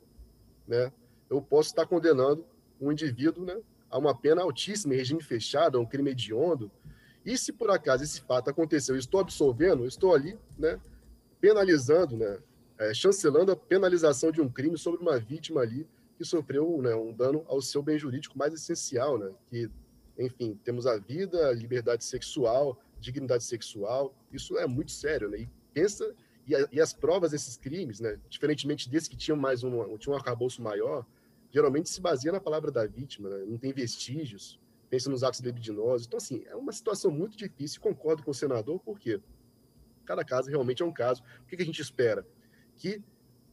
né, 0.68 0.92
eu 1.30 1.42
posso 1.42 1.70
estar 1.70 1.86
condenando 1.86 2.46
um 2.80 2.92
indivíduo 2.92 3.46
né, 3.46 3.58
a 3.90 3.98
uma 3.98 4.16
pena 4.16 4.42
altíssima 4.42 4.94
em 4.94 4.98
regime 4.98 5.22
fechado, 5.22 5.78
a 5.78 5.82
um 5.82 5.86
crime 5.86 6.12
hediondo. 6.12 6.72
E 7.24 7.38
se 7.38 7.54
por 7.54 7.70
acaso 7.70 8.04
esse 8.04 8.22
fato 8.22 8.50
aconteceu, 8.50 8.96
eu 8.96 9.00
estou 9.00 9.20
absolvendo, 9.20 9.86
estou 9.86 10.16
ali 10.16 10.38
né, 10.58 10.80
penalizando, 11.40 12.18
né, 12.18 12.40
é, 12.80 12.94
chancelando 12.94 13.52
a 13.52 13.56
penalização 13.56 14.32
de 14.32 14.42
um 14.42 14.50
crime 14.50 14.78
sobre 14.78 15.00
uma 15.02 15.20
vítima 15.20 15.62
ali 15.62 15.88
que 16.18 16.26
sofreu 16.26 16.82
né, 16.82 16.96
um 16.96 17.14
dano 17.14 17.46
ao 17.48 17.62
seu 17.62 17.84
bem 17.84 17.98
jurídico 17.98 18.38
mais 18.38 18.54
essencial, 18.54 19.18
né, 19.20 19.32
que 19.50 19.70
enfim, 20.22 20.60
temos 20.64 20.86
a 20.88 20.98
vida, 20.98 21.52
liberdade 21.54 22.04
sexual, 22.04 22.80
dignidade 23.00 23.44
sexual. 23.44 24.14
Isso 24.32 24.58
é 24.58 24.68
muito 24.68 24.92
sério, 24.92 25.30
né? 25.30 25.40
E 25.40 25.50
pensa 25.74 26.14
e, 26.48 26.56
a, 26.56 26.68
e 26.72 26.82
as 26.82 26.94
provas 26.94 27.32
desses 27.32 27.58
crimes, 27.58 28.00
né? 28.00 28.20
Diferentemente 28.30 28.90
desse 28.90 29.10
que 29.10 29.18
tinham 29.18 29.38
mais 29.38 29.64
um, 29.64 29.98
tinha 29.98 30.14
um 30.14 30.18
arcabouço 30.18 30.62
maior, 30.62 31.06
geralmente 31.52 31.90
se 31.90 32.00
baseia 32.00 32.32
na 32.32 32.40
palavra 32.40 32.72
da 32.72 32.86
vítima, 32.86 33.30
né? 33.30 33.46
Não 33.48 33.58
tem 33.58 33.74
vestígios. 33.74 34.60
Pensa 34.90 35.10
nos 35.10 35.24
atos 35.24 35.40
libidinosos. 35.40 36.06
Então, 36.06 36.18
assim, 36.18 36.44
é 36.48 36.56
uma 36.56 36.72
situação 36.72 37.12
muito 37.12 37.38
difícil. 37.38 37.80
Concordo 37.80 38.24
com 38.24 38.32
o 38.32 38.34
senador, 38.34 38.80
porque 38.80 39.22
cada 40.06 40.24
caso 40.26 40.50
realmente 40.50 40.84
é 40.84 40.86
um 40.86 40.92
caso. 40.92 41.24
O 41.44 41.46
que, 41.46 41.56
que 41.56 41.64
a 41.64 41.66
gente 41.66 41.82
espera? 41.82 42.28
Que 42.76 43.02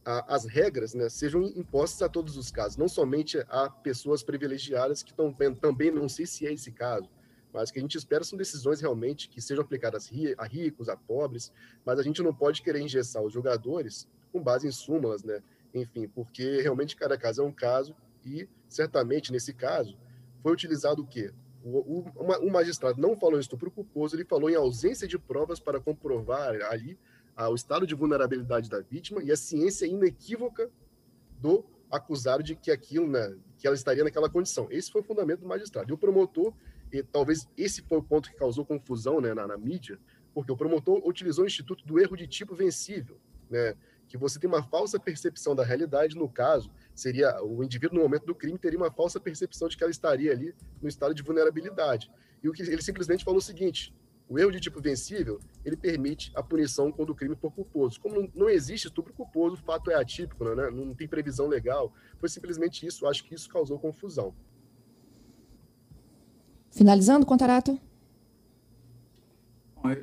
a, 0.05 0.35
as 0.35 0.45
regras 0.45 0.93
né, 0.93 1.09
sejam 1.09 1.43
impostas 1.43 2.01
a 2.01 2.09
todos 2.09 2.37
os 2.37 2.51
casos, 2.51 2.77
não 2.77 2.87
somente 2.87 3.43
a 3.49 3.69
pessoas 3.69 4.23
privilegiadas 4.23 5.03
que 5.03 5.11
estão 5.11 5.33
também 5.55 5.91
não 5.91 6.09
sei 6.09 6.25
se 6.25 6.47
é 6.47 6.53
esse 6.53 6.71
caso, 6.71 7.09
mas 7.53 7.71
que 7.71 7.79
a 7.79 7.81
gente 7.81 7.97
espera 7.97 8.23
são 8.23 8.37
decisões 8.37 8.81
realmente 8.81 9.29
que 9.29 9.41
sejam 9.41 9.63
aplicadas 9.63 10.09
a 10.37 10.45
ricos, 10.45 10.89
a 10.89 10.95
pobres, 10.95 11.51
mas 11.85 11.99
a 11.99 12.03
gente 12.03 12.21
não 12.21 12.33
pode 12.33 12.61
querer 12.61 12.79
engessar 12.79 13.23
os 13.23 13.33
jogadores 13.33 14.07
com 14.31 14.41
base 14.41 14.67
em 14.67 14.71
súmulas, 14.71 15.23
né? 15.23 15.41
Enfim, 15.73 16.07
porque 16.07 16.61
realmente 16.61 16.95
cada 16.95 17.17
caso 17.17 17.41
é 17.41 17.45
um 17.45 17.51
caso 17.51 17.95
e 18.25 18.47
certamente 18.67 19.31
nesse 19.31 19.53
caso 19.53 19.97
foi 20.41 20.53
utilizado 20.53 21.01
o 21.01 21.07
quê? 21.07 21.31
O, 21.63 21.99
o, 21.99 22.45
o 22.45 22.51
magistrado 22.51 23.01
não 23.01 23.17
falou 23.17 23.37
em 23.37 23.41
estupro 23.41 23.69
culposo, 23.69 24.15
ele 24.15 24.23
falou 24.23 24.49
em 24.49 24.55
ausência 24.55 25.07
de 25.07 25.17
provas 25.17 25.59
para 25.59 25.79
comprovar 25.79 26.55
ali 26.69 26.97
o 27.47 27.55
estado 27.55 27.87
de 27.87 27.95
vulnerabilidade 27.95 28.69
da 28.69 28.81
vítima 28.81 29.23
e 29.23 29.31
a 29.31 29.37
ciência 29.37 29.85
inequívoca 29.85 30.69
do 31.39 31.63
acusado 31.89 32.43
de 32.43 32.55
que 32.55 32.69
aquilo, 32.69 33.07
né, 33.07 33.35
que 33.57 33.65
ela 33.65 33.75
estaria 33.75 34.03
naquela 34.03 34.29
condição. 34.29 34.67
Esse 34.69 34.91
foi 34.91 35.01
o 35.01 35.03
fundamento 35.03 35.41
do 35.41 35.47
magistrado. 35.47 35.89
E 35.89 35.93
o 35.93 35.97
promotor, 35.97 36.53
e 36.91 37.01
talvez 37.01 37.47
esse 37.57 37.81
foi 37.81 37.97
o 37.97 38.03
ponto 38.03 38.29
que 38.29 38.35
causou 38.35 38.65
confusão 38.65 39.21
né, 39.21 39.33
na, 39.33 39.47
na 39.47 39.57
mídia, 39.57 39.99
porque 40.33 40.51
o 40.51 40.57
promotor 40.57 41.01
utilizou 41.07 41.43
o 41.43 41.47
instituto 41.47 41.85
do 41.85 41.99
erro 41.99 42.15
de 42.15 42.27
tipo 42.27 42.53
vencível, 42.53 43.17
né, 43.49 43.75
que 44.07 44.17
você 44.17 44.39
tem 44.39 44.47
uma 44.47 44.63
falsa 44.63 44.99
percepção 44.99 45.55
da 45.55 45.63
realidade, 45.63 46.15
no 46.15 46.27
caso, 46.27 46.71
seria 46.95 47.41
o 47.43 47.63
indivíduo 47.63 47.97
no 47.97 48.03
momento 48.03 48.25
do 48.25 48.35
crime 48.35 48.57
teria 48.57 48.77
uma 48.77 48.91
falsa 48.91 49.19
percepção 49.19 49.67
de 49.67 49.77
que 49.77 49.83
ela 49.83 49.91
estaria 49.91 50.31
ali 50.31 50.53
no 50.81 50.89
estado 50.89 51.13
de 51.13 51.21
vulnerabilidade. 51.21 52.11
E 52.41 52.49
o 52.49 52.53
que 52.53 52.63
ele 52.63 52.81
simplesmente 52.81 53.23
falou 53.23 53.37
o 53.37 53.41
seguinte: 53.41 53.93
o 54.29 54.37
erro 54.37 54.51
de 54.51 54.59
tipo 54.59 54.79
vencível, 54.79 55.39
ele 55.65 55.75
permite 55.75 56.31
a 56.35 56.43
punição 56.43 56.91
quando 56.91 57.09
o 57.09 57.15
crime 57.15 57.35
for 57.35 57.51
culposo. 57.51 57.99
Como 57.99 58.31
não, 58.35 58.47
existe 58.47 58.85
estupro 58.85 59.11
culposo, 59.11 59.55
o 59.55 59.65
fato 59.65 59.89
é 59.89 59.95
atípico, 59.95 60.45
né? 60.45 60.69
não 60.69 60.93
tem 60.93 61.07
previsão 61.07 61.47
legal. 61.47 61.91
Foi 62.19 62.29
simplesmente 62.29 62.85
isso. 62.85 63.07
Acho 63.07 63.23
que 63.23 63.33
isso 63.33 63.49
causou 63.49 63.79
confusão. 63.79 64.35
Finalizando, 66.69 67.25
Contarato? 67.25 67.79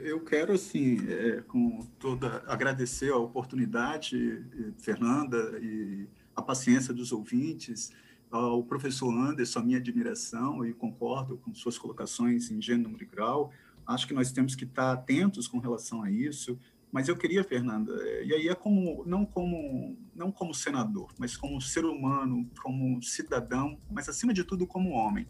Eu 0.03 0.25
quero, 0.25 0.55
assim, 0.55 0.99
é, 1.09 1.43
com 1.43 1.87
toda 1.99 2.43
agradecer 2.49 3.13
a 3.13 3.17
oportunidade, 3.17 4.45
Fernanda, 4.79 5.59
e 5.63 6.09
a 6.35 6.43
paciência 6.43 6.93
dos 6.93 7.13
ouvintes, 7.13 7.93
ao 8.31 8.65
professor 8.65 9.13
Anderson, 9.13 9.61
a 9.61 9.63
minha 9.63 9.79
admiração, 9.79 10.65
e 10.65 10.73
concordo 10.73 11.37
com 11.37 11.55
suas 11.55 11.79
colocações 11.79 12.51
em 12.51 12.61
gênero 12.61 12.97
e 13.01 13.05
grau. 13.05 13.53
Acho 13.87 14.07
que 14.07 14.15
nós 14.15 14.33
temos 14.33 14.55
que 14.55 14.65
estar 14.65 14.93
atentos 14.93 15.47
com 15.47 15.59
relação 15.59 16.03
a 16.03 16.11
isso. 16.11 16.59
Mas 16.91 17.09
eu 17.09 17.17
queria, 17.17 17.45
Fernanda, 17.45 17.93
e 18.25 18.33
aí 18.33 18.49
é 18.49 18.55
como 18.55 19.05
não 19.05 19.27
como 19.27 19.97
não 20.15 20.33
como 20.33 20.55
senador, 20.55 21.13
mas 21.19 21.37
como 21.37 21.61
ser 21.61 21.85
humano, 21.85 22.49
como 22.63 23.03
cidadão, 23.03 23.79
mas 23.91 24.09
acima 24.09 24.33
de 24.33 24.45
tudo 24.45 24.67
como 24.67 24.91
homem. 24.91 25.27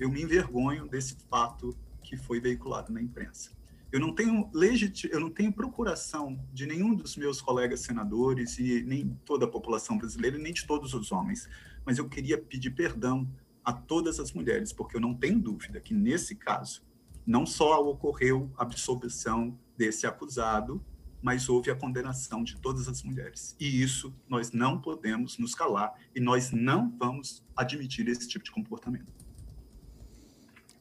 Eu 0.00 0.10
me 0.10 0.22
envergonho 0.22 0.88
desse 0.88 1.16
fato 1.28 1.76
que 2.02 2.16
foi 2.16 2.40
veiculado 2.40 2.92
na 2.92 3.02
imprensa. 3.02 3.50
Eu 3.92 4.00
não 4.00 4.14
tenho 4.14 4.50
legit... 4.54 5.06
eu 5.12 5.20
não 5.20 5.28
tenho 5.28 5.52
procuração 5.52 6.42
de 6.50 6.66
nenhum 6.66 6.94
dos 6.94 7.14
meus 7.14 7.42
colegas 7.42 7.80
senadores 7.80 8.58
e 8.58 8.82
nem 8.82 9.14
toda 9.26 9.44
a 9.44 9.48
população 9.48 9.98
brasileira, 9.98 10.38
nem 10.38 10.52
de 10.52 10.66
todos 10.66 10.94
os 10.94 11.12
homens, 11.12 11.46
mas 11.84 11.98
eu 11.98 12.08
queria 12.08 12.38
pedir 12.38 12.70
perdão 12.70 13.28
a 13.62 13.72
todas 13.72 14.18
as 14.18 14.32
mulheres, 14.32 14.72
porque 14.72 14.96
eu 14.96 15.00
não 15.00 15.14
tenho 15.14 15.38
dúvida 15.38 15.78
que 15.78 15.92
nesse 15.92 16.34
caso 16.34 16.82
não 17.26 17.46
só 17.46 17.82
ocorreu 17.86 18.50
a 18.56 18.62
absolvição 18.62 19.56
desse 19.76 20.06
acusado, 20.06 20.84
mas 21.22 21.48
houve 21.48 21.70
a 21.70 21.76
condenação 21.76 22.42
de 22.42 22.56
todas 22.60 22.88
as 22.88 23.02
mulheres. 23.02 23.54
E 23.60 23.82
isso 23.82 24.12
nós 24.28 24.50
não 24.50 24.80
podemos 24.80 25.38
nos 25.38 25.54
calar 25.54 25.94
e 26.14 26.20
nós 26.20 26.50
não 26.50 26.92
vamos 26.98 27.44
admitir 27.56 28.08
esse 28.08 28.28
tipo 28.28 28.44
de 28.44 28.50
comportamento. 28.50 29.12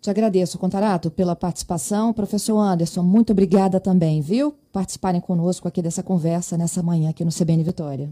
Te 0.01 0.09
agradeço, 0.09 0.57
Contarato, 0.57 1.11
pela 1.11 1.35
participação. 1.35 2.11
Professor 2.11 2.57
Anderson, 2.57 3.03
muito 3.03 3.33
obrigada 3.33 3.79
também, 3.79 4.19
viu? 4.19 4.51
Participarem 4.73 5.21
conosco 5.21 5.67
aqui 5.67 5.79
dessa 5.79 6.01
conversa 6.01 6.57
nessa 6.57 6.81
manhã 6.81 7.11
aqui 7.11 7.23
no 7.23 7.31
CBN 7.31 7.63
Vitória. 7.63 8.09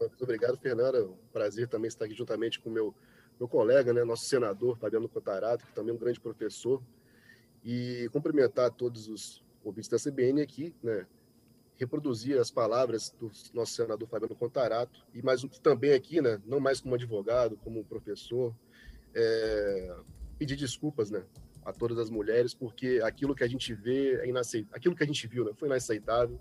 Muito 0.00 0.24
obrigado, 0.24 0.56
Fernanda. 0.56 1.04
Um 1.04 1.14
prazer 1.30 1.68
também 1.68 1.88
estar 1.88 2.06
aqui 2.06 2.14
juntamente 2.14 2.58
com 2.60 2.70
meu 2.70 2.94
meu 3.38 3.48
colega, 3.48 3.92
né, 3.92 4.04
nosso 4.04 4.24
senador 4.24 4.76
Fabiano 4.78 5.08
Contarato, 5.08 5.66
que 5.66 5.72
também 5.72 5.92
é 5.92 5.94
um 5.94 5.98
grande 5.98 6.20
professor, 6.20 6.82
e 7.64 8.08
cumprimentar 8.12 8.70
todos 8.70 9.08
os 9.08 9.44
ouvintes 9.62 9.90
da 9.90 9.98
CBN 9.98 10.40
aqui, 10.40 10.74
né, 10.82 11.06
reproduzir 11.76 12.38
as 12.38 12.50
palavras 12.50 13.14
do 13.20 13.30
nosso 13.52 13.74
senador 13.74 14.08
Fabiano 14.08 14.34
Contarato, 14.34 15.04
e 15.12 15.22
mais 15.22 15.42
também 15.62 15.92
aqui, 15.92 16.20
né, 16.20 16.40
não 16.46 16.58
mais 16.60 16.80
como 16.80 16.94
advogado, 16.94 17.56
como 17.58 17.84
professor, 17.84 18.54
é, 19.14 19.96
pedir 20.38 20.56
desculpas, 20.56 21.10
né, 21.10 21.24
a 21.64 21.72
todas 21.72 21.98
as 21.98 22.08
mulheres, 22.08 22.54
porque 22.54 23.00
aquilo 23.02 23.34
que 23.34 23.44
a 23.44 23.48
gente 23.48 23.74
vê 23.74 24.14
é 24.20 24.28
inaceitável, 24.28 24.76
aquilo 24.76 24.94
que 24.94 25.02
a 25.02 25.06
gente 25.06 25.26
viu, 25.26 25.44
né, 25.44 25.52
foi 25.54 25.68
inaceitável, 25.68 26.40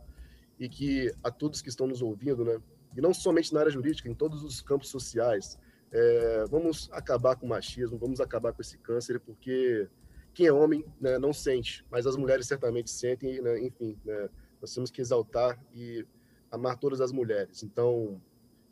e 0.58 0.70
que 0.70 1.14
a 1.22 1.30
todos 1.30 1.62
que 1.62 1.68
estão 1.68 1.88
nos 1.88 2.02
ouvindo, 2.02 2.46
né, 2.46 2.62
e 2.96 3.02
não 3.02 3.14
somente 3.14 3.54
na 3.54 3.60
área 3.60 3.72
jurídica, 3.72 4.08
em 4.08 4.14
todos 4.14 4.42
os 4.44 4.62
campos 4.62 4.88
sociais, 4.88 5.60
é, 5.92 6.46
vamos 6.50 6.90
acabar 6.92 7.36
com 7.36 7.46
o 7.46 7.50
machismo, 7.50 7.98
vamos 7.98 8.20
acabar 8.20 8.54
com 8.54 8.62
esse 8.62 8.78
câncer, 8.78 9.20
porque 9.20 9.88
quem 10.34 10.48
é 10.48 10.52
homem 10.52 10.86
né, 11.00 11.18
não 11.18 11.32
sente, 11.32 11.86
mas 11.90 12.06
as 12.06 12.16
mulheres 12.16 12.48
certamente 12.48 12.90
sentem, 12.90 13.42
né, 13.42 13.60
enfim, 13.60 13.98
né, 14.04 14.30
nós 14.62 14.74
temos 14.74 14.92
que 14.92 15.02
exaltar 15.02 15.60
e 15.74 16.06
amar 16.52 16.78
todas 16.78 17.02
as 17.02 17.12
mulheres. 17.12 17.64
Então, 17.64 18.22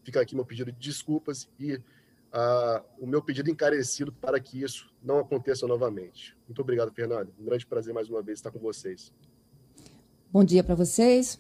fica 0.03 0.19
aqui 0.21 0.35
meu 0.35 0.45
pedido 0.45 0.71
de 0.71 0.79
desculpas 0.79 1.49
e 1.59 1.75
uh, 1.75 2.83
o 2.99 3.07
meu 3.07 3.21
pedido 3.21 3.49
encarecido 3.49 4.11
para 4.11 4.39
que 4.39 4.61
isso 4.61 4.93
não 5.01 5.19
aconteça 5.19 5.67
novamente. 5.67 6.35
Muito 6.47 6.61
obrigado, 6.61 6.91
Fernando. 6.91 7.33
Um 7.39 7.45
grande 7.45 7.65
prazer 7.65 7.93
mais 7.93 8.09
uma 8.09 8.21
vez 8.21 8.39
estar 8.39 8.51
com 8.51 8.59
vocês. 8.59 9.13
Bom 10.31 10.43
dia 10.43 10.63
para 10.63 10.75
vocês. 10.75 11.31